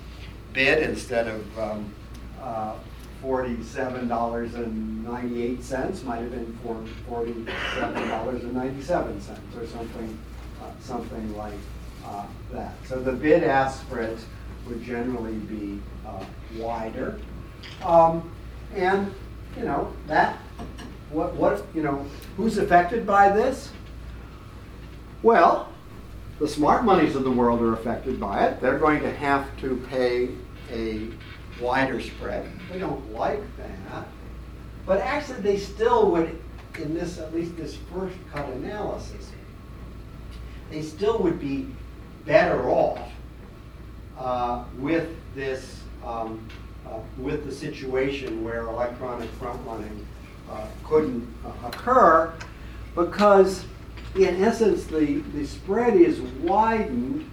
[0.53, 1.93] bid instead of um,
[2.41, 2.73] uh,
[3.21, 9.65] forty-seven dollars and ninety-eight cents, might have been for forty-seven dollars and ninety-seven cents, or
[9.65, 10.17] something,
[10.61, 11.53] uh, something like
[12.05, 12.75] uh, that.
[12.85, 14.25] So the bid-ask spreads
[14.67, 16.23] would generally be uh,
[16.57, 17.19] wider,
[17.83, 18.31] um,
[18.75, 19.13] and
[19.57, 20.37] you know that
[21.09, 22.05] what what you know
[22.35, 23.71] who's affected by this?
[25.23, 25.69] Well,
[26.39, 28.61] the smart monies of the world are affected by it.
[28.61, 30.29] They're going to have to pay
[30.71, 31.07] a
[31.59, 32.47] wider spread.
[32.71, 34.07] They don't like that.
[34.85, 36.39] But actually, they still would,
[36.79, 39.31] in this, at least this first cut analysis,
[40.69, 41.67] they still would be
[42.25, 42.99] better off
[44.19, 46.47] uh, with this, um,
[46.85, 50.05] uh, with the situation where electronic front running
[50.51, 52.33] uh, couldn't uh, occur
[52.95, 53.65] because
[54.17, 57.29] in essence the, the spread is widened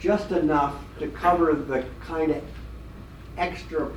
[0.00, 2.42] just enough to cover the kind of
[3.38, 3.90] extra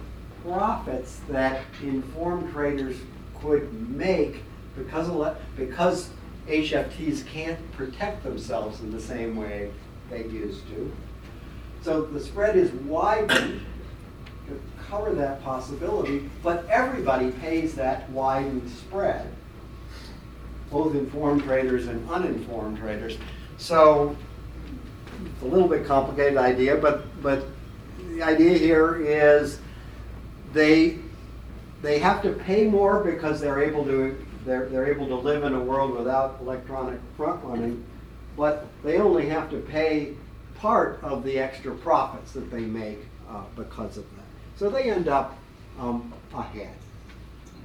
[0.43, 2.97] profits that informed traders
[3.41, 4.43] could make
[4.77, 6.09] because, because
[6.47, 9.71] HFTs can't protect themselves in the same way
[10.09, 10.91] they used to.
[11.81, 13.61] So the spread is widened
[14.47, 19.27] to cover that possibility, but everybody pays that widened spread,
[20.71, 23.17] both informed traders and uninformed traders.
[23.57, 24.15] So
[25.25, 27.45] it's a little bit complicated idea, but, but
[28.11, 29.59] the idea here is
[30.53, 30.99] they,
[31.81, 35.53] they have to pay more because they're able to, they're, they're able to live in
[35.53, 37.83] a world without electronic front running,
[38.37, 40.13] but they only have to pay
[40.55, 42.99] part of the extra profits that they make
[43.29, 44.25] uh, because of that.
[44.57, 45.37] So they end up
[45.79, 46.75] um, ahead.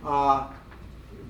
[0.04, 0.48] Uh,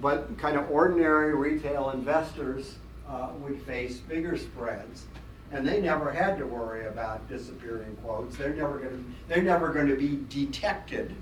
[0.05, 2.77] but kind of ordinary retail investors
[3.09, 5.07] uh, would face bigger spreads
[5.51, 8.37] and they never had to worry about disappearing quotes.
[8.37, 11.15] They're never going to they're never going to be detected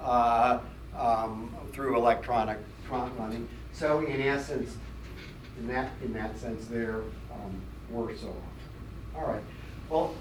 [0.00, 0.60] uh,
[0.96, 2.56] um, through electronic
[2.88, 3.12] front.
[3.72, 4.78] So in essence,
[5.58, 7.60] in that in that sense, they're um,
[7.90, 9.14] worse off.
[9.14, 9.42] All right.
[9.90, 10.14] Well,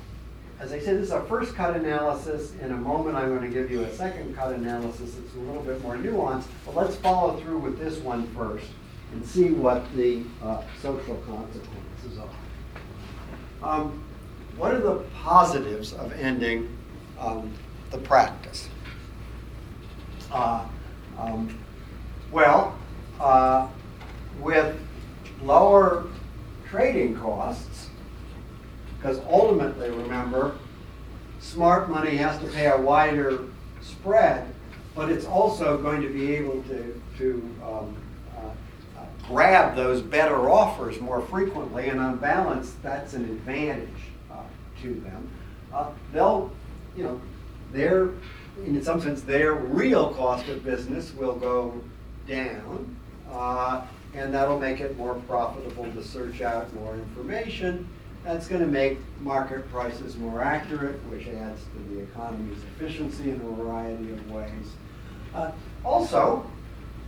[0.62, 2.54] as I said, this is our first cut analysis.
[2.62, 5.64] In a moment, I'm going to give you a second cut analysis that's a little
[5.64, 6.46] bit more nuanced.
[6.66, 8.68] But let's follow through with this one first
[9.12, 13.68] and see what the uh, social consequences are.
[13.68, 14.04] Um,
[14.56, 16.78] what are the positives of ending
[17.20, 17.52] um,
[17.90, 18.70] the practice?
[20.32, 20.68] Uh,
[21.18, 21.58] um,
[22.32, 22.78] well,
[23.20, 23.68] uh,
[24.40, 24.80] with
[25.42, 26.08] lower
[26.70, 27.71] trading costs,
[29.02, 30.56] because ultimately, remember,
[31.40, 33.46] smart money has to pay a wider
[33.82, 34.48] spread,
[34.96, 37.96] but it's also going to be able to, to um,
[39.32, 43.88] grab those better offers more frequently, and on balance, that's an advantage
[44.32, 44.36] uh,
[44.82, 45.30] to them.
[45.74, 46.52] Uh, they'll,
[46.98, 47.22] you know,
[47.72, 48.10] their,
[48.66, 51.82] in some sense, their real cost of business will go
[52.28, 52.96] down,
[53.32, 53.82] uh,
[54.14, 57.88] and that'll make it more profitable to search out more information.
[58.24, 63.42] That's going to make market prices more accurate, which adds to the economy's efficiency in
[63.42, 64.76] a variety of ways.
[65.34, 65.52] Uh,
[65.84, 66.46] also,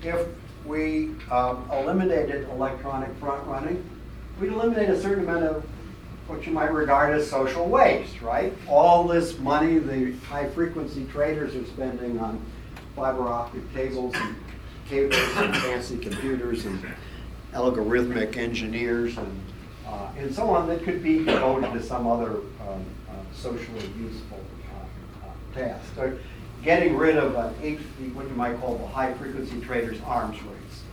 [0.01, 0.27] if
[0.65, 3.87] we um, eliminated electronic front running,
[4.39, 5.63] we'd eliminate a certain amount of
[6.27, 8.53] what you might regard as social waste, right?
[8.67, 12.43] All this money the high frequency traders are spending on
[12.95, 14.35] fiber optic cables and
[14.87, 16.83] cables and fancy computers and
[17.53, 19.41] algorithmic engineers and,
[19.87, 24.39] uh, and so on that could be devoted to some other um, uh, socially useful
[25.23, 25.83] uh, uh task.
[25.95, 26.17] So
[26.63, 27.79] getting rid of an H,
[28.13, 30.83] what you might call the high frequency traders arms race.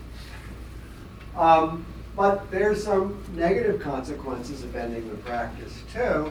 [1.36, 1.86] Um,
[2.16, 6.30] but there's some negative consequences of ending the practice too,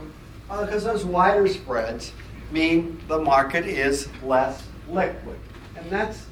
[0.50, 2.12] because uh, those wider spreads
[2.52, 5.40] mean the market is less liquid.
[5.78, 6.26] And that's,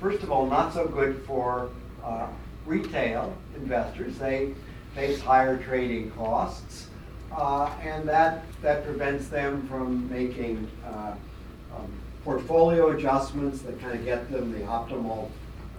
[0.00, 1.70] first of all, not so good for
[2.02, 2.26] uh,
[2.66, 4.18] retail investors.
[4.18, 4.54] They
[4.94, 6.88] face higher trading costs,
[7.36, 11.14] uh, and that, that prevents them from making uh,
[11.74, 11.92] um,
[12.24, 15.30] portfolio adjustments that kind of get them the optimal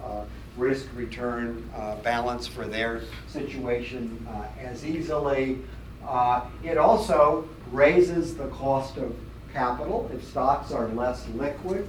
[0.04, 0.24] uh,
[0.56, 5.58] risk return uh, balance for their situation uh, as easily.
[6.06, 9.14] Uh, it also raises the cost of
[9.52, 10.10] capital.
[10.12, 11.88] If stocks are less liquid,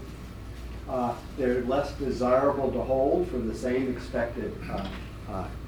[1.37, 4.55] they're less desirable to hold for the same expected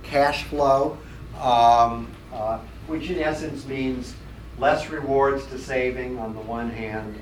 [0.04, 0.98] cash flow,
[1.40, 2.08] um,
[2.88, 4.16] which in essence means
[4.60, 7.22] less rewards to saving on the one hand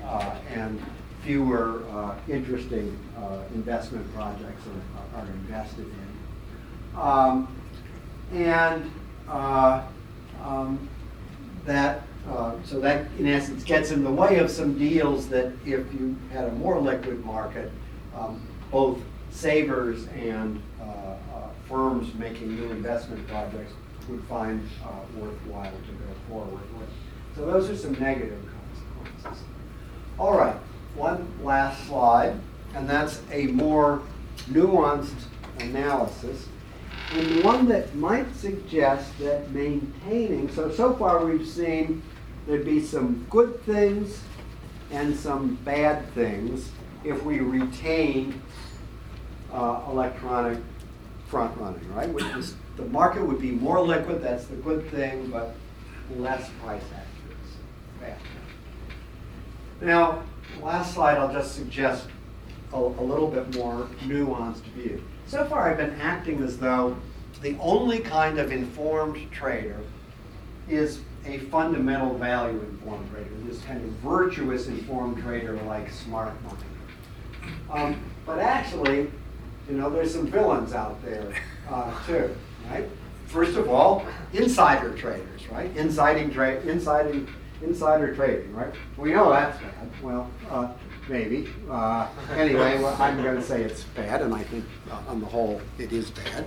[0.50, 0.80] and
[1.26, 4.62] fewer uh, interesting uh, investment projects
[5.14, 7.00] are, are invested in.
[7.00, 7.60] Um,
[8.32, 8.90] and
[9.28, 9.82] uh,
[10.42, 10.88] um,
[11.64, 15.92] that, uh, so that in essence gets in the way of some deals that if
[15.92, 17.72] you had a more liquid market,
[18.16, 18.40] um,
[18.70, 18.98] both
[19.30, 21.16] savers and uh, uh,
[21.68, 23.72] firms making new investment projects
[24.08, 24.68] would find
[25.16, 26.88] worthwhile to go forward with.
[27.34, 29.44] So those are some negative consequences.
[30.18, 30.56] All right
[30.96, 32.34] one last slide,
[32.74, 34.02] and that's a more
[34.50, 35.26] nuanced
[35.60, 36.46] analysis,
[37.12, 42.02] and one that might suggest that maintaining, so, so far we've seen
[42.46, 44.20] there'd be some good things
[44.90, 46.70] and some bad things
[47.04, 48.40] if we retain
[49.52, 50.58] uh, electronic
[51.28, 52.08] front running, right?
[52.08, 55.54] Which is, the market would be more liquid, that's the good thing, but
[56.16, 58.22] less price accuracy.
[59.80, 60.22] Now,
[60.62, 62.06] last slide, I'll just suggest
[62.72, 65.02] a, a little bit more nuanced view.
[65.26, 66.96] So far, I've been acting as though
[67.42, 69.80] the only kind of informed trader
[70.68, 76.58] is a fundamental value informed trader, this kind of virtuous informed trader like smart money.
[77.70, 79.10] Um, but actually,
[79.68, 81.32] you know, there's some villains out there
[81.68, 82.34] uh, too,
[82.70, 82.88] right?
[83.26, 85.74] first of all, insider traders, right?
[85.76, 87.28] Inciting trade, inciting,
[87.62, 88.74] insider trading, right?
[88.96, 89.90] We know that's bad.
[90.02, 90.72] Well, uh,
[91.08, 91.48] maybe.
[91.70, 95.26] Uh, anyway, well, I'm going to say it's bad, and I think uh, on the
[95.26, 96.46] whole it is bad.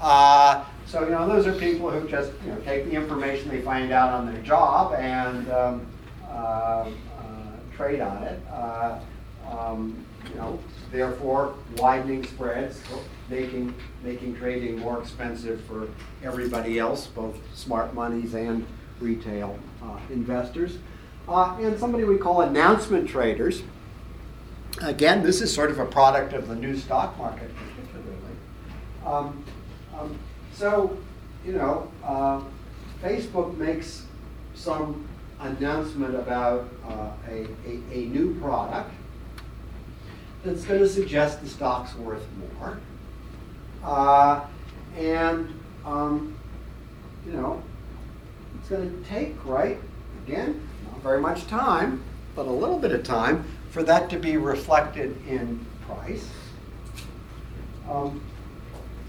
[0.00, 3.60] Uh, so you know, those are people who just you know take the information they
[3.60, 5.86] find out on their job and um,
[6.26, 6.90] uh, uh,
[7.76, 8.40] trade on it.
[9.46, 10.58] Um, you know,
[10.90, 12.80] therefore widening spreads,
[13.28, 15.88] making making trading more expensive for
[16.22, 18.66] everybody else, both smart monies and
[19.00, 20.78] retail uh, investors.
[21.28, 23.62] Uh, and somebody we call announcement traders.
[24.82, 28.34] Again, this is sort of a product of the new stock market, particularly.
[29.04, 29.44] Um,
[29.96, 30.18] um,
[30.52, 30.96] so,
[31.44, 32.40] you know, uh,
[33.02, 34.06] Facebook makes
[34.54, 35.08] some
[35.40, 38.92] announcement about uh, a, a, a, new product
[40.44, 42.26] that's going to suggest the stock's worth
[42.58, 42.80] more.
[43.84, 44.44] Uh,
[44.96, 45.48] and,
[45.84, 46.36] um,
[47.26, 47.62] you know,
[48.58, 49.78] it's going to take, right,
[50.26, 50.60] again,
[50.90, 52.02] not very much time,
[52.34, 56.28] but a little bit of time for that to be reflected in price.
[57.88, 58.22] Um,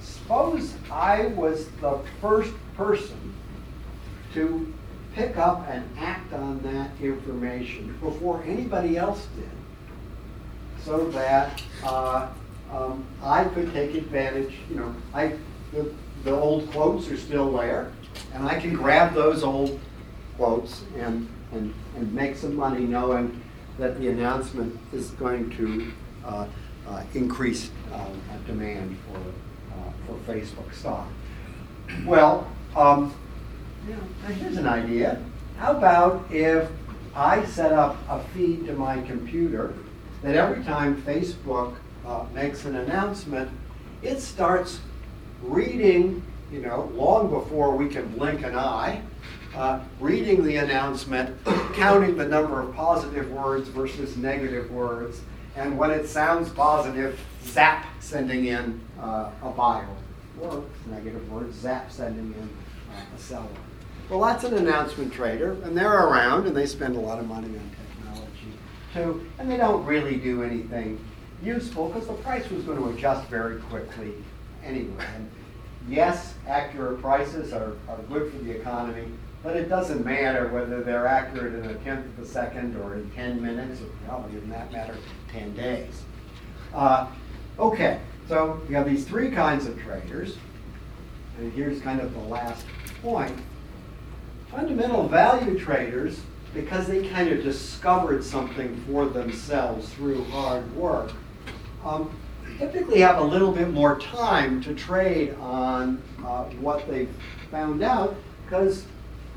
[0.01, 3.33] suppose I was the first person
[4.33, 4.73] to
[5.13, 9.49] pick up and act on that information before anybody else did
[10.85, 12.27] so that uh,
[12.71, 15.35] um, I could take advantage, you know, I,
[15.71, 17.91] the, the old quotes are still there,
[18.33, 19.79] and I can grab those old
[20.37, 23.41] quotes and, and, and make some money knowing
[23.77, 25.91] that the announcement is going to
[26.25, 26.47] uh,
[26.87, 31.07] uh, increase um, demand for, uh, for Facebook stock.
[32.05, 33.13] Well, um,
[34.27, 35.21] here's an idea.
[35.57, 36.69] How about if
[37.15, 39.73] I set up a feed to my computer
[40.21, 43.49] that every time Facebook uh, makes an announcement,
[44.01, 44.79] it starts
[45.41, 49.01] reading, you know, long before we can blink an eye,
[49.55, 51.35] uh, reading the announcement,
[51.73, 55.21] counting the number of positive words versus negative words,
[55.55, 59.87] and when it sounds positive, zap sending in uh, a buyer,
[60.39, 62.49] or negative words, zap sending in
[62.95, 63.47] uh, a seller.
[64.09, 67.47] Well, that's an announcement trader, and they're around, and they spend a lot of money
[67.47, 67.71] on
[68.93, 71.03] too, and they don't really do anything
[71.43, 74.13] useful because the price was going to adjust very quickly
[74.63, 75.05] anyway.
[75.15, 75.29] And
[75.87, 79.07] yes, accurate prices are, are good for the economy,
[79.43, 83.09] but it doesn't matter whether they're accurate in a tenth of a second or in
[83.11, 84.95] 10 minutes, or probably in that matter,
[85.31, 86.03] 10 days.
[86.73, 87.07] Uh,
[87.57, 90.37] okay, so we have these three kinds of traders,
[91.39, 92.65] and here's kind of the last
[93.01, 93.37] point.
[94.49, 96.19] Fundamental value traders,
[96.53, 101.11] because they kind of discovered something for themselves through hard work,
[101.85, 102.13] um,
[102.57, 107.13] typically have a little bit more time to trade on uh, what they've
[107.49, 108.85] found out because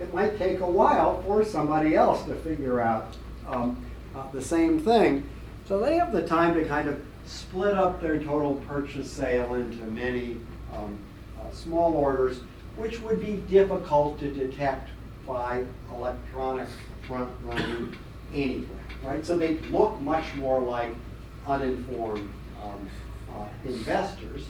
[0.01, 3.17] it might take a while for somebody else to figure out
[3.49, 3.83] um,
[4.15, 5.27] uh, the same thing.
[5.67, 9.85] So they have the time to kind of split up their total purchase sale into
[9.87, 10.37] many
[10.75, 10.99] um,
[11.41, 12.41] uh, small orders,
[12.77, 14.91] which would be difficult to detect
[15.27, 16.69] by electronic
[17.07, 17.97] front running
[18.33, 18.67] anyway,
[19.03, 19.25] right?
[19.25, 20.95] So they look much more like
[21.47, 22.31] uninformed
[22.63, 22.89] um,
[23.35, 24.47] uh, investors.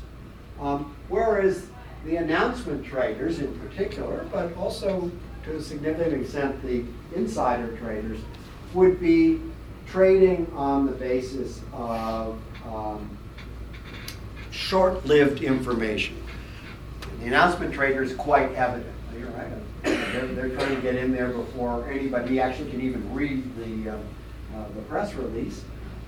[0.61, 1.67] Um, whereas
[2.05, 5.11] the announcement traders in particular, but also
[5.45, 6.85] to a significant extent the
[7.15, 8.19] insider traders,
[8.73, 9.41] would be
[9.87, 13.17] trading on the basis of um,
[14.51, 16.21] short-lived information.
[17.21, 18.95] The announcement trader is quite evident.
[19.17, 19.47] You're right.
[20.15, 23.97] They're, they're, trying to get in there before anybody actually can even read the, uh,
[24.57, 25.65] uh, the press release.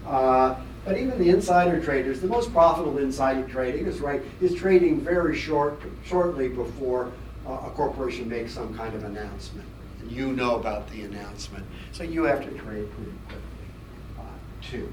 [0.07, 5.01] Uh, but even the insider traders, the most profitable insider trading is right is trading
[5.01, 7.11] very short, shortly before
[7.45, 9.67] uh, a corporation makes some kind of announcement.
[10.01, 13.41] And you know about the announcement, so you have to trade pretty quickly
[14.19, 14.23] uh,
[14.63, 14.93] too.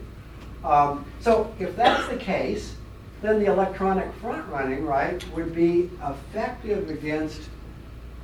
[0.64, 2.76] Um, so if that's the case,
[3.22, 7.42] then the electronic front running right would be effective against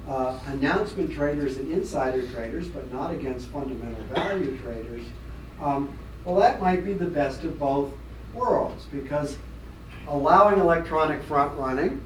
[0.09, 5.05] uh, announcement traders and insider traders, but not against fundamental value traders.
[5.61, 7.91] Um, well, that might be the best of both
[8.33, 9.37] worlds because
[10.07, 12.01] allowing electronic front running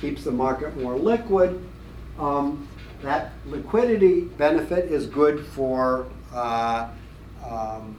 [0.00, 1.60] keeps the market more liquid.
[2.18, 2.68] Um,
[3.02, 6.88] that liquidity benefit is good for uh,
[7.44, 7.96] um,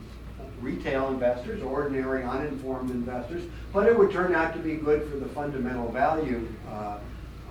[0.61, 5.27] retail investors, ordinary uninformed investors, but it would turn out to be good for the
[5.27, 6.97] fundamental value uh,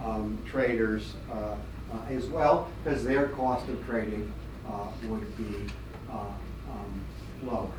[0.02, 1.56] um, traders uh,
[1.92, 4.32] uh as well, because their cost of trading
[4.68, 5.66] uh, would be
[6.10, 6.24] uh,
[7.44, 7.70] lower.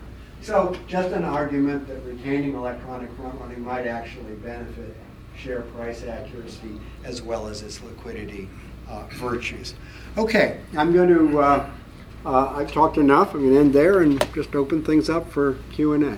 [0.41, 4.95] So just an argument that retaining electronic front running might actually benefit
[5.35, 8.49] share price accuracy as well as its liquidity
[8.87, 9.73] uh, virtues.
[10.17, 11.69] Okay, I'm going to, uh,
[12.25, 13.33] uh, I've talked enough.
[13.33, 16.17] I'm going to end there and just open things up for Q&A.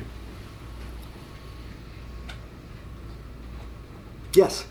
[4.34, 4.66] Yes.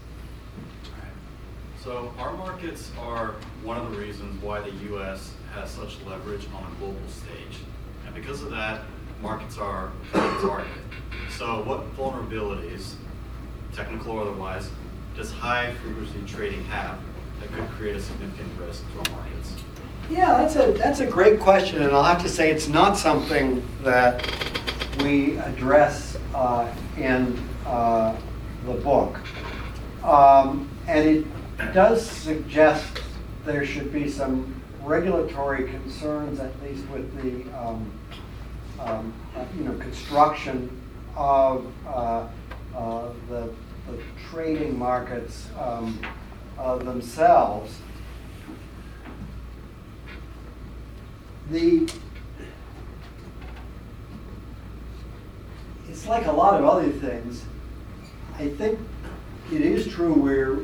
[2.79, 5.33] Markets are one of the reasons why the U.S.
[5.53, 7.61] has such leverage on a global stage.
[8.07, 8.83] And because of that,
[9.21, 10.83] markets are targeted.
[11.37, 12.95] So what vulnerabilities,
[13.75, 14.71] technical or otherwise,
[15.17, 16.99] does high frequency trading have
[17.41, 19.55] that could create a significant risk to our markets?
[20.09, 23.67] Yeah, that's a, that's a great question, and I'll have to say it's not something
[23.83, 24.25] that
[25.01, 28.15] we address uh, in uh,
[28.67, 29.19] the book.
[30.05, 31.27] Um, and it
[31.75, 33.03] does suggest
[33.45, 37.93] there should be some regulatory concerns, at least with the um,
[38.81, 40.71] um, uh, you know construction
[41.17, 42.27] of uh,
[42.75, 43.53] uh, the,
[43.89, 43.99] the,
[44.31, 46.01] trading markets um,
[46.85, 47.79] themselves.
[51.51, 51.91] The
[55.89, 57.43] it's like a lot of other things.
[58.37, 58.79] I think
[59.51, 60.61] it is true we're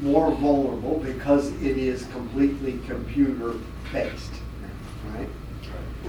[0.00, 3.54] more vulnerable because it is completely computer
[3.92, 4.32] based,
[5.14, 5.28] right?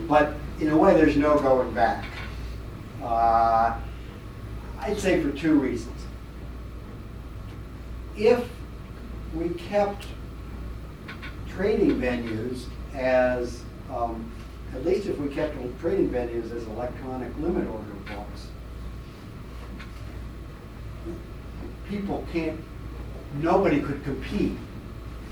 [0.08, 2.06] But in a way, there's no going back.
[3.02, 3.80] Uh,
[4.80, 5.96] I'd say for two reasons.
[8.16, 8.48] If
[9.34, 10.06] we kept
[11.50, 14.32] trading venues as, um,
[14.74, 18.48] at least if we kept trading venues as electronic limit order books,
[21.90, 22.60] people can't,
[23.36, 24.58] nobody could compete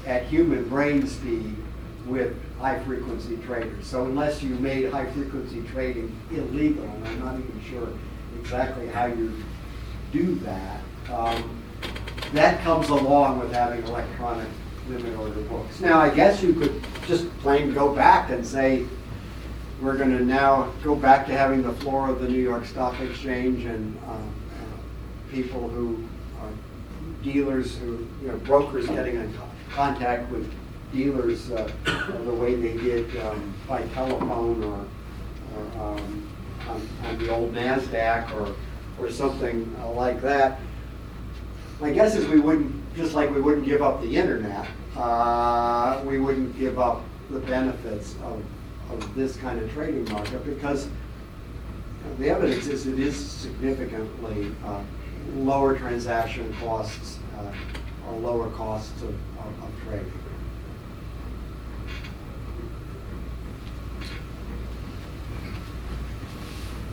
[0.06, 1.56] at human brain speed
[2.06, 3.86] with high frequency traders.
[3.86, 7.90] So unless you made high frequency trading illegal, and I'm not even sure
[8.40, 9.44] exactly how you
[10.12, 10.82] do that,
[11.12, 11.62] um,
[12.34, 14.48] that comes along with having electronic
[14.90, 15.80] limit order books.
[15.80, 18.86] Now, I guess you could just plain go back and say,
[19.82, 23.00] we're going to now go back to having the floor of the New York Stock
[23.00, 24.34] Exchange and um,
[25.30, 26.04] people who
[27.24, 29.34] dealers who, you know, brokers getting in
[29.72, 30.52] contact with
[30.94, 31.70] dealers uh,
[32.26, 34.86] the way they did um, by telephone or,
[35.56, 36.30] or um,
[36.68, 38.56] on, on, the old NASDAQ or,
[39.00, 40.60] or something uh, like that.
[41.80, 46.20] My guess is we wouldn't, just like we wouldn't give up the internet, uh, we
[46.20, 48.44] wouldn't give up the benefits of,
[48.92, 50.88] of this kind of trading market because
[52.18, 54.82] the evidence is it is significantly uh,
[55.36, 57.52] lower transaction costs uh,
[58.08, 60.12] or lower costs of, of, of trading.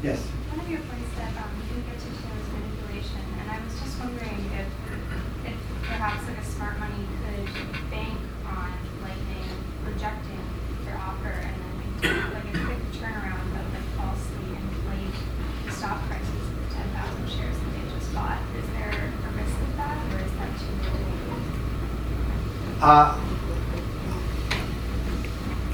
[0.02, 0.20] Yes.
[0.52, 3.56] One of your points that um, you didn't get to show is manipulation, and I
[3.64, 4.68] was just wondering if,
[5.48, 5.56] if
[5.88, 7.48] perhaps like a smart money could
[7.88, 8.68] bank on
[9.00, 9.48] Lightning
[9.80, 10.44] rejecting
[10.84, 15.16] their offer and then we do like a quick turnaround of like falsely inflate
[15.64, 18.44] the stock prices of the 10,000 shares that they just bought.
[18.60, 21.24] Is there a risk of that, or is that too early?
[22.84, 23.18] Uh,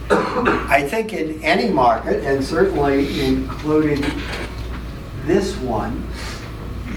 [0.08, 4.00] I think in any market, and certainly including
[5.24, 6.06] this one,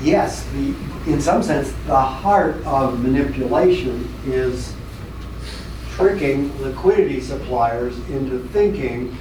[0.04, 0.76] yes, the,
[1.12, 4.76] in some sense, the heart of manipulation is
[5.94, 9.18] tricking liquidity suppliers into thinking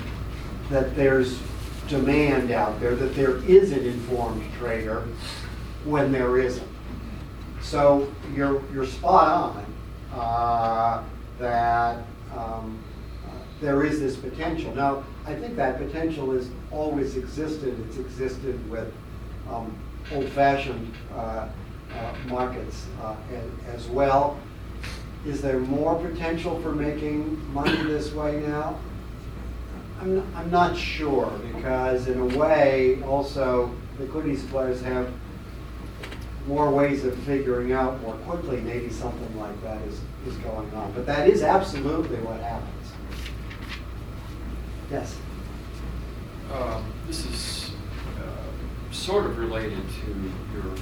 [0.68, 1.40] that there's
[1.88, 5.08] demand out there, that there is an informed trader
[5.86, 6.68] when there isn't.
[7.62, 9.71] So you're, you're spot on
[10.14, 11.02] uh,
[11.38, 12.04] that
[12.36, 12.82] um,
[13.60, 14.74] there is this potential.
[14.74, 17.78] Now, I think that potential has always existed.
[17.86, 18.92] It's existed with
[19.48, 19.76] um,
[20.12, 22.86] old-fashioned uh, uh, markets
[23.68, 24.38] as, well.
[25.26, 28.78] Is there more potential for making money this way now?
[30.00, 35.12] I'm, I'm not sure because in a way also liquidity suppliers have
[36.46, 40.92] more ways of figuring out more quickly maybe something like that is, is going on.
[40.92, 42.92] But that is absolutely what happens.
[44.90, 45.16] Yes.
[46.52, 47.70] Um, this is
[48.18, 50.74] uh, sort of related to your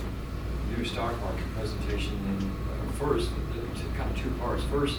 [0.77, 2.19] new stock market presentation.
[2.27, 4.65] And uh, first, uh, kind of two parts.
[4.65, 4.99] First,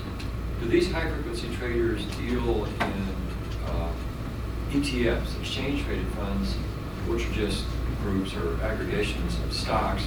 [0.61, 3.05] do these high frequency traders deal in
[3.65, 3.91] uh,
[4.69, 6.53] ETFs, exchange traded funds,
[7.07, 7.65] which are just
[8.03, 10.03] groups or aggregations of stocks,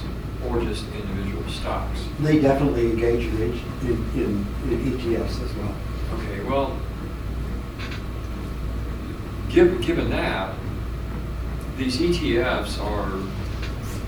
[0.47, 1.99] or just individual stocks?
[2.19, 3.41] They definitely engage in,
[3.81, 5.75] in, in, in ETFs as well.
[6.13, 6.79] Okay, well,
[9.49, 10.55] given, given that,
[11.77, 13.19] these ETFs are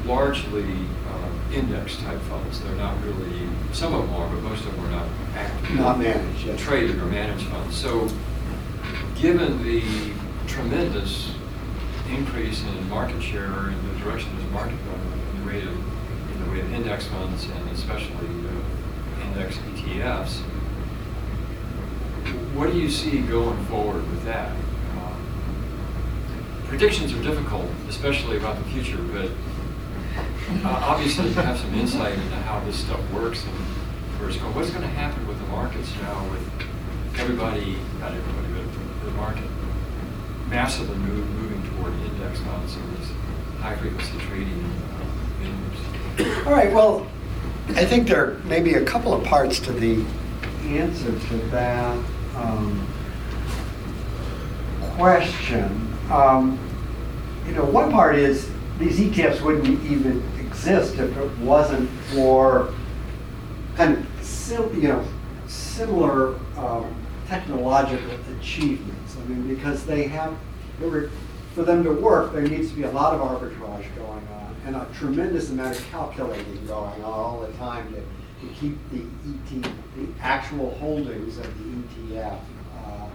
[0.07, 0.63] largely
[1.09, 2.61] uh, index type funds.
[2.61, 5.75] They're not really, some of them are, but most of them are not active.
[5.75, 6.59] Not managed, yes.
[6.59, 7.75] Traded or managed funds.
[7.75, 8.09] So
[9.19, 9.84] given the
[10.47, 11.34] tremendous
[12.09, 15.78] increase in market share and the direction of the market going in the rate of,
[16.65, 20.41] index funds and especially uh, index ETFs,
[22.53, 24.51] what do you see going forward with that?
[24.51, 25.27] Um,
[26.65, 29.29] Predictions are difficult, especially about the future, but
[30.65, 33.53] uh, obviously you have some insight into how this stuff works and
[34.19, 34.53] where it's going.
[34.55, 36.49] What's going to happen with the markets now with
[37.19, 39.49] everybody, not everybody, but the market
[40.49, 43.11] massively move, moving toward index funds and these
[43.59, 44.63] high frequency trading
[44.95, 44.96] uh?
[46.20, 47.05] All right, well,
[47.70, 50.03] I think there may be a couple of parts to the
[50.63, 51.95] answer to that
[52.36, 52.88] um,
[54.95, 55.93] question.
[56.09, 56.57] Um,
[57.45, 58.49] you know, one part is
[58.80, 62.74] these ETFs wouldn't even exist if it wasn't for
[63.76, 65.05] kind of sim- you know
[65.45, 66.95] similar um,
[67.28, 69.15] technological achievements.
[69.18, 70.36] I mean, because they have,
[70.80, 74.76] for them to work, there needs to be a lot of arbitrage going on and
[74.76, 78.01] a tremendous amount of calculating going on all the time to,
[78.45, 82.38] to keep the ET, the actual holdings of the ETF
[82.76, 83.09] uh, uh,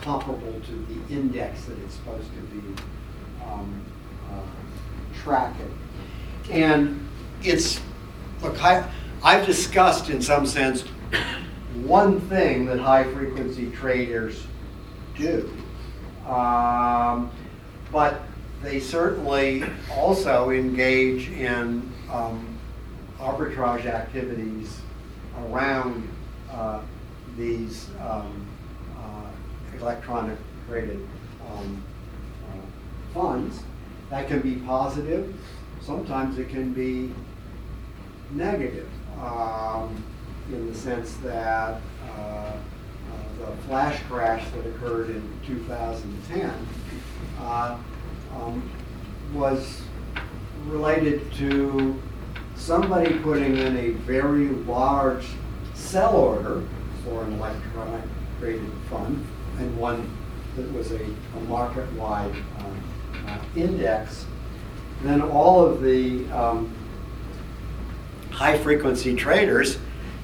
[0.00, 2.82] comparable to the index that it's supposed to be
[3.44, 3.84] um,
[4.32, 4.40] uh,
[5.22, 5.78] tracking.
[6.50, 7.06] And
[7.42, 7.78] it's,
[8.40, 8.88] look, I,
[9.22, 10.80] I've discussed in some sense
[11.82, 14.46] one thing that high frequency traders
[15.14, 15.52] do.
[16.26, 17.30] Um,
[17.92, 18.22] but
[18.64, 19.62] they certainly
[19.92, 22.58] also engage in um,
[23.18, 24.80] arbitrage activities
[25.46, 26.08] around
[26.50, 26.80] uh,
[27.36, 28.46] these um,
[28.98, 31.06] uh, electronic traded
[31.52, 31.82] um,
[32.48, 33.62] uh, funds.
[34.08, 35.34] That can be positive,
[35.82, 37.12] sometimes it can be
[38.30, 38.88] negative,
[39.20, 40.02] um,
[40.48, 42.56] in the sense that uh, uh,
[43.40, 46.66] the flash crash that occurred in 2010
[47.40, 47.78] uh,
[48.36, 48.70] um,
[49.32, 49.82] was
[50.66, 52.00] related to
[52.56, 55.26] somebody putting in a very large
[55.74, 56.62] sell order
[57.04, 58.02] for an electronic
[58.38, 59.24] traded fund
[59.58, 60.10] and one
[60.56, 62.82] that was a, a market-wide um,
[63.26, 64.24] uh, index.
[65.00, 66.74] And then all of the um,
[68.30, 69.78] high-frequency traders,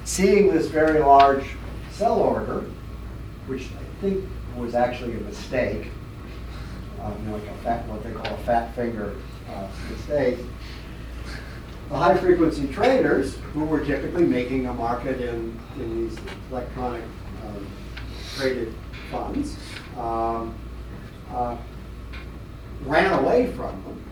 [0.05, 1.45] seeing this very large
[1.91, 2.65] sell order,
[3.47, 5.91] which I think was actually a mistake,
[7.01, 9.15] uh, you know, like a fat, what they call a fat finger
[9.49, 10.37] uh, mistake.
[11.89, 16.17] The high-frequency traders, who were typically making a market in, in these
[16.49, 17.03] electronic
[17.45, 17.67] um,
[18.37, 18.73] traded
[19.09, 19.57] funds,
[19.97, 20.55] um,
[21.31, 21.57] uh,
[22.85, 24.03] ran away from them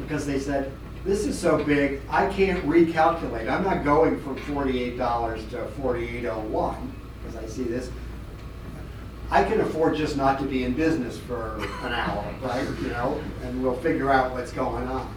[0.00, 0.72] because they said,
[1.04, 3.48] this is so big, I can't recalculate.
[3.48, 7.90] I'm not going from $48 to 4801 because I see this.
[9.30, 12.66] I can afford just not to be in business for an hour, right?
[12.82, 15.12] You know, and we'll figure out what's going on.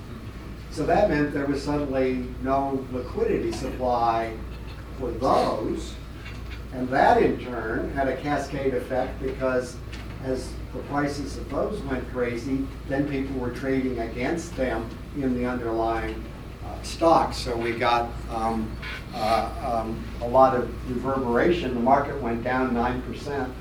[0.71, 4.33] So that meant there was suddenly no liquidity supply
[4.99, 5.93] for those.
[6.73, 9.77] And that in turn had a cascade effect because
[10.25, 15.45] as the prices of those went crazy, then people were trading against them in the
[15.45, 16.21] underlying
[16.65, 17.37] uh, stocks.
[17.37, 18.69] So we got um,
[19.13, 21.73] uh, um, a lot of reverberation.
[21.73, 23.51] The market went down 9%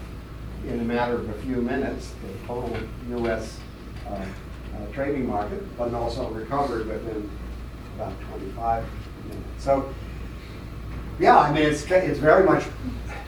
[0.68, 2.76] in a matter of a few minutes, the total
[3.10, 3.58] U.S.
[4.06, 7.30] Uh, uh, trading market, but also recovered within
[7.96, 8.84] about 25
[9.28, 9.48] minutes.
[9.58, 9.94] So,
[11.18, 12.64] yeah, I mean, it's, it's very much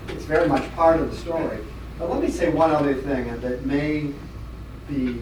[0.09, 1.59] it's very much part of the story.
[1.99, 4.12] But let me say one other thing that may
[4.89, 5.20] be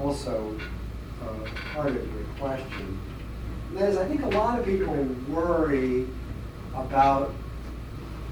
[0.00, 0.58] also
[1.22, 2.98] uh, part of your question.
[3.72, 4.94] Liz, I think a lot of people
[5.28, 6.06] worry
[6.74, 7.34] about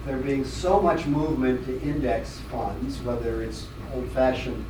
[0.04, 4.64] there being so much movement to index funds, whether it's old-fashioned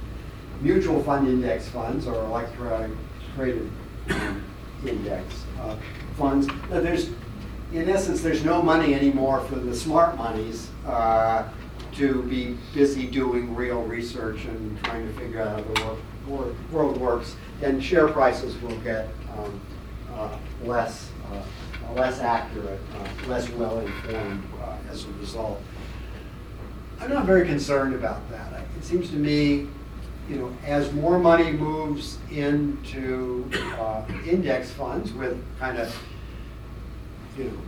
[0.61, 2.91] mutual fund index funds or electronic
[3.35, 3.70] traded
[4.11, 4.45] um,
[4.87, 5.76] index uh,
[6.16, 7.09] funds, that there's,
[7.72, 11.49] in essence, there's no money anymore for the smart monies uh,
[11.93, 17.37] to be busy doing real research and trying to figure out how the world works,
[17.62, 19.61] and share prices will get um,
[20.14, 21.43] uh, less uh,
[21.95, 25.61] less accurate, uh, less well informed uh, as a result.
[27.01, 28.53] I'm not very concerned about that.
[28.78, 29.66] It seems to me,
[30.28, 35.95] you know, as more money moves into uh, index funds with kind of,
[37.37, 37.59] you know,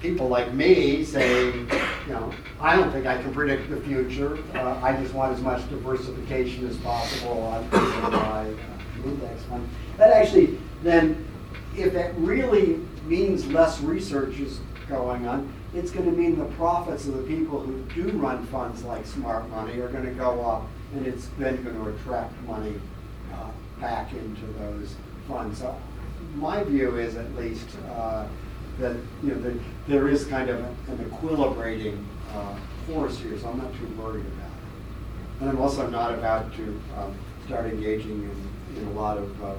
[0.00, 1.70] people like me saying,
[2.06, 4.38] you know, I don't think I can predict the future.
[4.54, 7.70] Uh, I just want as much diversification as possible on
[8.12, 9.66] my uh, index fund.
[9.96, 11.26] That actually then
[11.74, 17.16] if it really means less research is going on, it's gonna mean the profits of
[17.16, 21.28] the people who do run funds like Smart Money are gonna go up, and it's
[21.38, 22.74] then gonna attract money
[23.32, 23.50] uh,
[23.80, 24.94] back into those
[25.26, 25.58] funds.
[25.58, 25.74] So
[26.36, 28.26] my view is at least uh,
[28.78, 29.54] that, you know, that
[29.86, 34.50] there is kind of an equilibrating uh, force here, so I'm not too worried about
[34.50, 35.40] it.
[35.40, 37.14] And I'm also not about to um,
[37.46, 39.54] start engaging in, in a lot of, uh,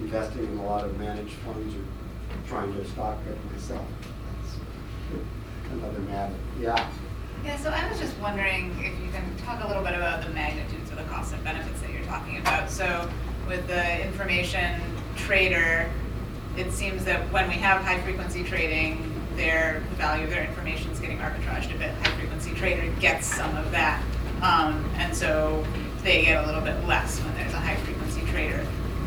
[0.00, 2.01] investing in a lot of managed funds or
[2.48, 3.86] trying to stock it myself.
[5.12, 6.34] That's another matter.
[6.60, 6.90] Yeah.
[7.44, 10.30] Yeah, so I was just wondering if you can talk a little bit about the
[10.30, 12.70] magnitudes of the costs and benefits that you're talking about.
[12.70, 13.10] So
[13.48, 14.80] with the information
[15.16, 15.90] trader,
[16.56, 20.90] it seems that when we have high frequency trading, their, the value of their information
[20.92, 21.90] is getting arbitraged a bit.
[21.94, 24.02] High frequency trader gets some of that.
[24.42, 25.64] Um, and so
[26.02, 28.64] they get a little bit less when there's a high frequency trader.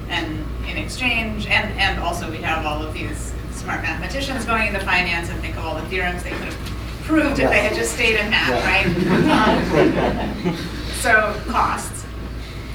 [0.10, 4.80] And in exchange, and, and also we have all of these smart mathematicians going into
[4.82, 6.56] finance and think of all the theorems they could have
[7.04, 8.88] proved if they had just stayed in math, right?
[10.48, 10.58] Um,
[10.96, 12.04] So costs,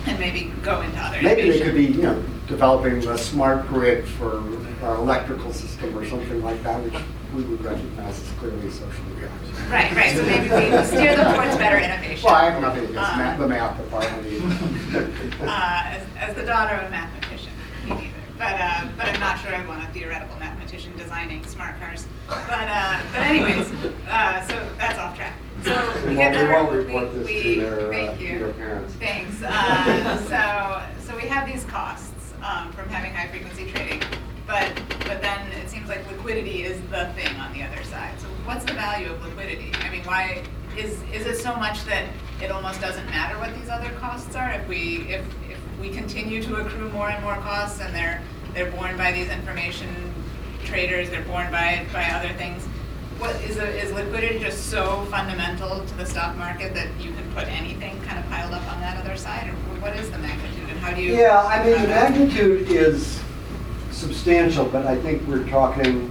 [0.07, 4.07] and maybe go into other Maybe they could be, you know, developing a smart grid
[4.07, 4.43] for
[4.85, 6.95] our electrical system or something like that, which
[7.35, 9.71] we would recognize as clearly a social reaction.
[9.71, 12.25] Right, right, so maybe we steer them towards better innovation.
[12.25, 15.11] Well, I have nothing against Um, math, the math department either.
[15.47, 17.53] uh, as, as the daughter of a mathematician,
[17.85, 18.07] me neither.
[18.37, 22.07] But, uh, but I'm not sure I'd want a theoretical mathematician designing smart cars.
[22.27, 23.71] But, uh, but anyways,
[24.09, 25.35] uh, so that's off track.
[25.63, 25.71] So
[26.09, 26.53] we get we better.
[26.53, 28.39] won't report we- to their, uh, thank to you.
[28.39, 28.95] their parents.
[28.95, 29.43] Thanks.
[29.43, 30.17] Uh,
[30.99, 34.03] so, so we have these costs um, from having high frequency trading,
[34.51, 34.69] but
[35.07, 38.13] but then it seems like liquidity is the thing on the other side.
[38.21, 39.73] So what's the value of liquidity?
[39.81, 40.43] I mean, why
[40.77, 42.07] is is it so much that
[42.43, 46.43] it almost doesn't matter what these other costs are if we if if we continue
[46.43, 48.21] to accrue more and more costs and they're
[48.53, 49.89] they're borne by these information
[50.65, 52.67] traders, they're borne by by other things.
[53.19, 57.31] What is a, is liquidity just so fundamental to the stock market that you can
[57.35, 60.71] put anything kind of piled up on that other side, or what is the magnitude
[60.71, 61.15] and how do you?
[61.15, 63.20] Yeah, I mean, the magnitude is
[64.01, 66.11] substantial, but I think we're talking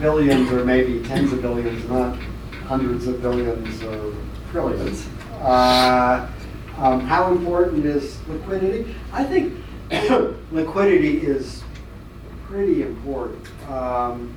[0.00, 2.18] billions or maybe tens of billions, not
[2.66, 4.14] hundreds of billions or
[4.50, 5.06] trillions.
[5.40, 6.28] Uh,
[6.76, 8.94] um, How important is liquidity?
[9.12, 9.54] I think
[10.50, 11.62] liquidity is
[12.46, 13.46] pretty important.
[13.68, 14.34] Um,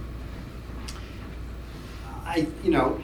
[2.23, 3.01] I, you know,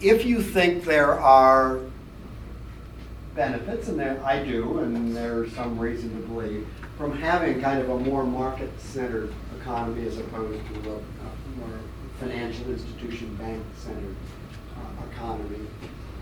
[0.00, 1.80] if you think there are
[3.34, 6.66] benefits, and there, I do, and there's some reason to believe,
[7.00, 11.80] from having kind of a more market-centered economy as opposed to a, a more
[12.18, 14.14] financial institution, bank-centered
[14.76, 15.66] uh, economy.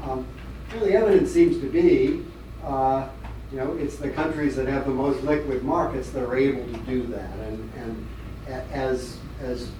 [0.04, 0.24] Um,
[0.72, 2.24] well, the evidence seems to be,
[2.62, 3.08] uh,
[3.50, 6.78] you know, it's the countries that have the most liquid markets that are able to
[6.84, 7.32] do that.
[7.40, 8.06] And, and
[8.72, 9.72] as, as,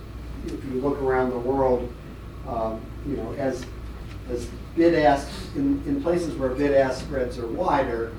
[0.47, 1.93] if you look around the world,
[2.49, 3.65] um, you know, as,
[4.33, 8.11] as bid-ask, in, in places where bid-ask spreads are wider,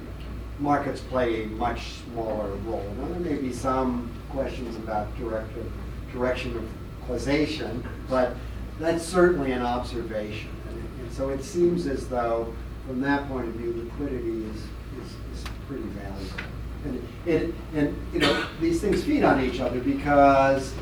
[0.60, 2.93] markets play a much smaller role.
[2.99, 5.72] Now, there may be some questions about directive,
[6.12, 6.68] direction of
[7.07, 8.36] causation, but
[8.80, 10.49] that's certainly an observation.
[10.70, 12.53] And, and so it seems as though,
[12.88, 16.43] from that point of view, liquidity is, is, is pretty valuable.
[16.86, 20.74] And, it, and, you know, these things feed on each other because,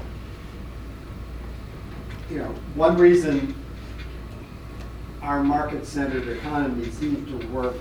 [2.29, 3.55] you know, one reason
[5.21, 7.75] our market-centered economy seems to work,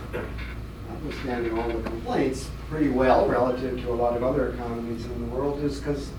[0.97, 5.37] notwithstanding all the complaints, pretty well relative to a lot of other economies in the
[5.37, 6.11] world is because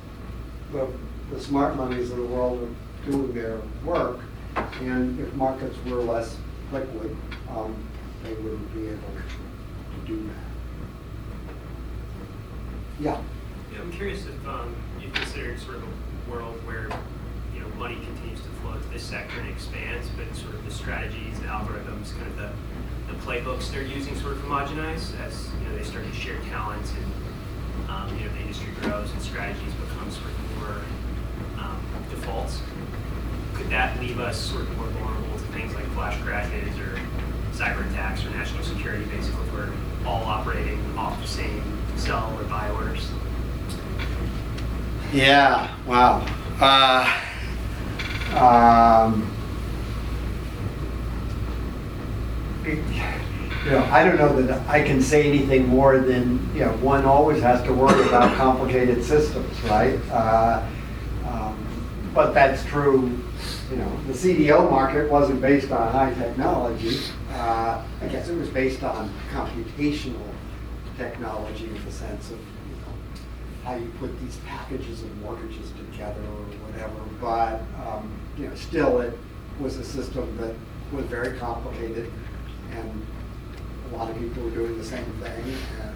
[0.71, 0.87] the,
[1.31, 4.19] the smart monies of the world are doing their work.
[4.81, 6.37] And if markets were less
[6.71, 7.15] liquid,
[7.49, 7.75] um,
[8.23, 10.33] they wouldn't be able to do that.
[12.99, 13.21] Yeah.
[13.71, 16.89] Yeah, I'm curious if um, you consider sort of a world where,
[17.53, 20.71] you know, money continues to flow to this sector and expands, but sort of the
[20.71, 22.66] strategies, the algorithms, kind of the, the
[23.25, 27.89] playbooks they're using sort of homogenize as, you know, they start to share talents and,
[27.89, 30.81] um, you know, the industry grows and strategies become sort of more
[31.59, 32.61] um, defaults.
[33.53, 36.99] Could that leave us sort of more vulnerable to things like flash crashes or
[37.51, 39.71] cyber attacks or national security, basically, if we're
[40.05, 41.63] all operating off the same
[41.95, 43.09] sell or buy orders?
[45.11, 46.25] Yeah, wow.
[46.59, 47.05] Uh,
[48.35, 49.36] um,
[52.75, 57.05] you know, I don't know that I can say anything more than, you know, one
[57.05, 59.99] always has to worry about complicated systems, right?
[60.09, 60.65] Uh,
[61.25, 63.21] um, but that's true,
[63.69, 66.99] you know, the CDO market wasn't based on high technology.
[67.31, 70.27] Uh, I guess it was based on computational
[70.97, 72.93] technology in the sense of, you know,
[73.63, 79.01] how you put these packages of mortgages together or whatever, but, um, you know, still
[79.01, 79.17] it
[79.59, 80.55] was a system that
[80.91, 82.11] was very complicated
[82.71, 83.05] and
[83.91, 85.95] a lot of people were doing the same thing and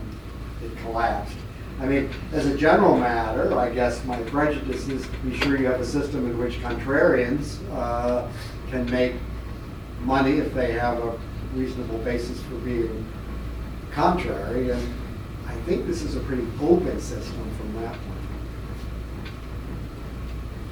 [0.64, 1.38] it collapsed.
[1.80, 5.66] I mean, as a general matter, I guess my prejudice is to be sure you
[5.66, 8.28] have a system in which contrarians uh,
[8.70, 9.16] can make
[10.02, 11.20] money if they have a
[11.56, 13.06] reasonable basis for being
[13.92, 14.70] contrary.
[14.70, 14.94] And
[15.48, 18.22] I think this is a pretty open system from that point.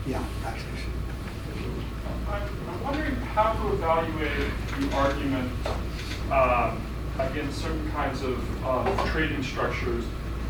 [0.05, 0.69] Yeah, actually.
[2.27, 5.51] I'm I'm wondering how to evaluate the argument
[6.31, 6.81] um,
[7.19, 10.03] against certain kinds of uh, trading structures.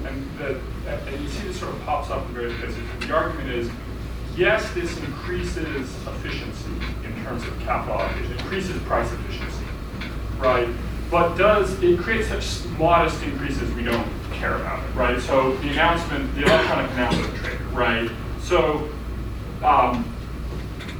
[0.05, 0.57] And that,
[1.07, 2.77] and you see this sort of pops up in various places.
[3.01, 3.69] The argument is,
[4.37, 6.71] yes, this increases efficiency
[7.03, 9.65] in terms of capital allocation, increases price efficiency,
[10.37, 10.69] right?
[11.11, 15.19] But does, it creates such modest increases we don't care about it, right?
[15.19, 18.09] So the announcement, the electronic announcement trader, right?
[18.41, 18.89] So
[19.63, 20.05] um,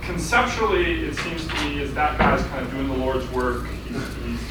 [0.02, 3.68] conceptually, it seems to me is that guy's kind of doing the Lord's work.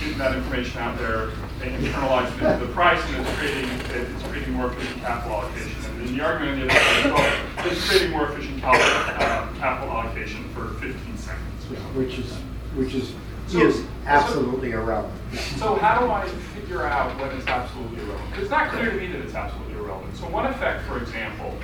[0.00, 1.30] Getting that information out there
[1.62, 5.84] and internalizing it into the price, and it's creating it's creating more efficient capital allocation.
[5.86, 8.74] And then the argument on the other side is, well, it's creating more efficient cal-
[8.76, 11.64] uh, capital allocation for 15 seconds.
[11.96, 12.32] Which is,
[12.76, 13.12] which is,
[13.48, 15.12] So- is absolutely irrelevant.
[15.56, 18.34] So how do I figure out when it's absolutely irrelevant?
[18.38, 20.16] It's not clear to me that it's absolutely irrelevant.
[20.16, 21.54] So one effect, for example,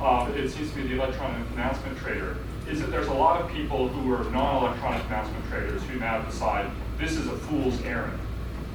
[0.00, 2.36] uh, it seems to be the electronic announcement trader,
[2.68, 6.70] is that there's a lot of people who are non-electronic announcement traders who now decide
[7.00, 8.18] this is a fool's errand,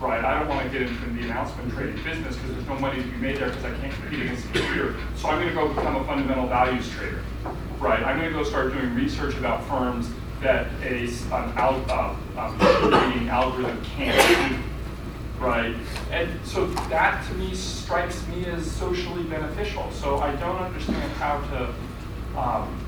[0.01, 0.23] right?
[0.23, 3.07] I don't want to get into the announcement trading business because there's no money to
[3.07, 4.95] be made there because I can't compete against the computer.
[5.15, 7.21] So I'm going to go become a fundamental values trader,
[7.79, 8.03] right?
[8.03, 10.09] I'm going to go start doing research about firms
[10.41, 14.57] that a an al- uh, uh, machine algorithm can't do
[15.39, 15.75] right?
[16.11, 19.89] And so that to me strikes me as socially beneficial.
[19.91, 22.85] So I don't understand how to um,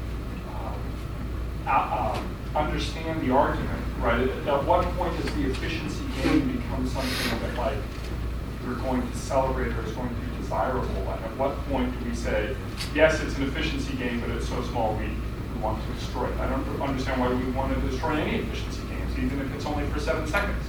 [0.55, 0.75] um,
[1.65, 4.21] uh, um, understand the argument, right?
[4.21, 7.77] At, at what point does the efficiency gain become something that like
[8.65, 10.87] we're going to celebrate or is going to be desirable?
[11.11, 12.55] And at what point do we say,
[12.93, 16.39] yes, it's an efficiency gain, but it's so small we, we want to destroy it?
[16.39, 19.85] I don't understand why we want to destroy any efficiency gains, even if it's only
[19.87, 20.63] for seven seconds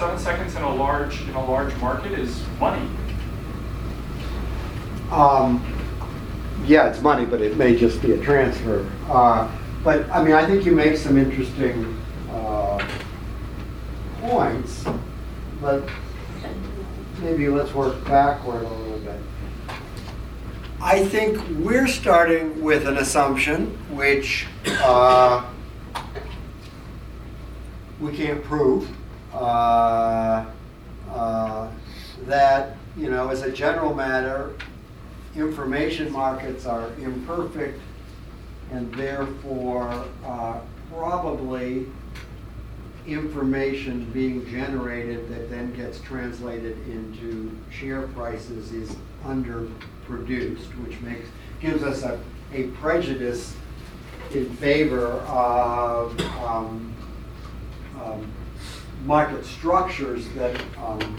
[0.00, 2.88] seven seconds in a large in a large market is money.
[5.10, 5.62] Um,
[6.64, 8.90] yeah, it's money, but it may just be a transfer.
[9.10, 9.50] Uh,
[9.84, 11.99] but I mean, I think you make some interesting
[14.30, 14.84] points,
[15.60, 15.82] but
[17.20, 19.20] maybe let's work backward a little bit.
[20.80, 25.44] I think we're starting with an assumption which uh,
[28.00, 28.88] we can't prove.
[29.34, 30.46] Uh,
[31.10, 31.68] uh,
[32.26, 34.52] that, you know, as a general matter,
[35.34, 37.80] information markets are imperfect
[38.70, 40.60] and therefore uh,
[40.92, 41.86] probably
[43.10, 51.28] information being generated that then gets translated into share prices is underproduced, which makes,
[51.60, 52.20] gives us a,
[52.52, 53.54] a prejudice
[54.32, 56.94] in favor of um,
[58.02, 58.32] um,
[59.04, 61.16] market structures that um,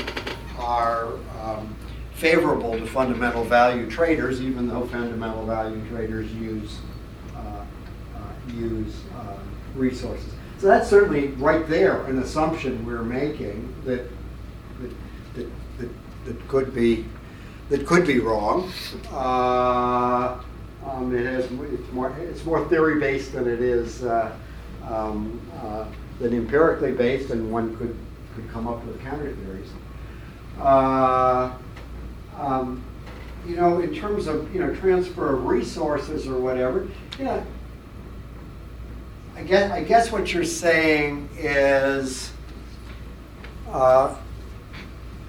[0.58, 1.76] are um,
[2.14, 6.78] favorable to fundamental value traders, even though fundamental value traders use
[7.36, 9.38] uh, uh, use uh,
[9.76, 10.34] resources.
[10.62, 14.08] So that's certainly right there an assumption we're making that
[14.80, 14.92] that,
[15.34, 15.50] that,
[15.80, 15.90] that,
[16.26, 17.04] that could be
[17.70, 18.72] that could be wrong.
[19.12, 20.40] Uh,
[20.86, 24.38] um, it has it's more it's more theory based than it is uh,
[24.88, 25.86] um, uh,
[26.20, 27.98] than empirically based, and one could
[28.36, 29.70] could come up with counter theories.
[30.60, 31.54] Uh,
[32.38, 32.84] um,
[33.48, 36.88] you know, in terms of you know transfer of resources or whatever,
[37.26, 37.44] know,
[39.42, 42.32] I guess I guess what you're saying is,
[43.72, 44.16] uh,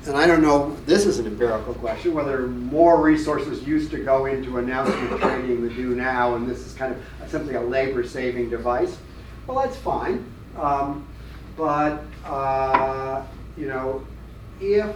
[0.04, 0.76] and I don't know.
[0.84, 5.74] This is an empirical question whether more resources used to go into announcement trading than
[5.74, 8.98] do now, and this is kind of simply a labor-saving device.
[9.46, 11.08] Well, that's fine, um,
[11.56, 13.24] but uh,
[13.56, 14.06] you know,
[14.60, 14.94] if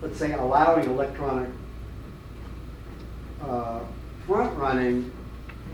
[0.00, 1.50] let's say allowing electronic
[3.42, 3.78] uh,
[4.26, 5.12] front running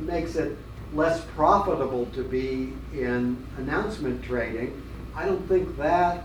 [0.01, 0.57] makes it
[0.95, 4.83] less profitable to be in announcement trading.
[5.15, 6.25] I don't think that,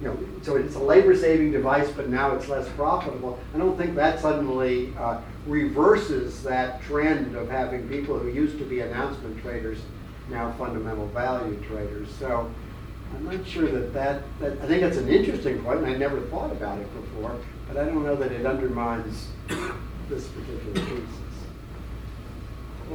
[0.00, 3.38] you know, so it's a labor saving device, but now it's less profitable.
[3.54, 8.64] I don't think that suddenly uh, reverses that trend of having people who used to
[8.64, 9.78] be announcement traders
[10.30, 12.08] now fundamental value traders.
[12.18, 12.50] So
[13.14, 16.20] I'm not sure that that, that, I think it's an interesting point, and I never
[16.22, 17.36] thought about it before,
[17.68, 19.28] but I don't know that it undermines
[20.08, 21.23] this particular thesis.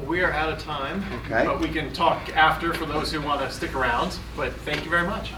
[0.08, 1.04] We are out of time.
[1.26, 1.45] Okay.
[1.45, 4.18] But we can talk after for those who want to stick around.
[4.36, 5.34] But thank you very much.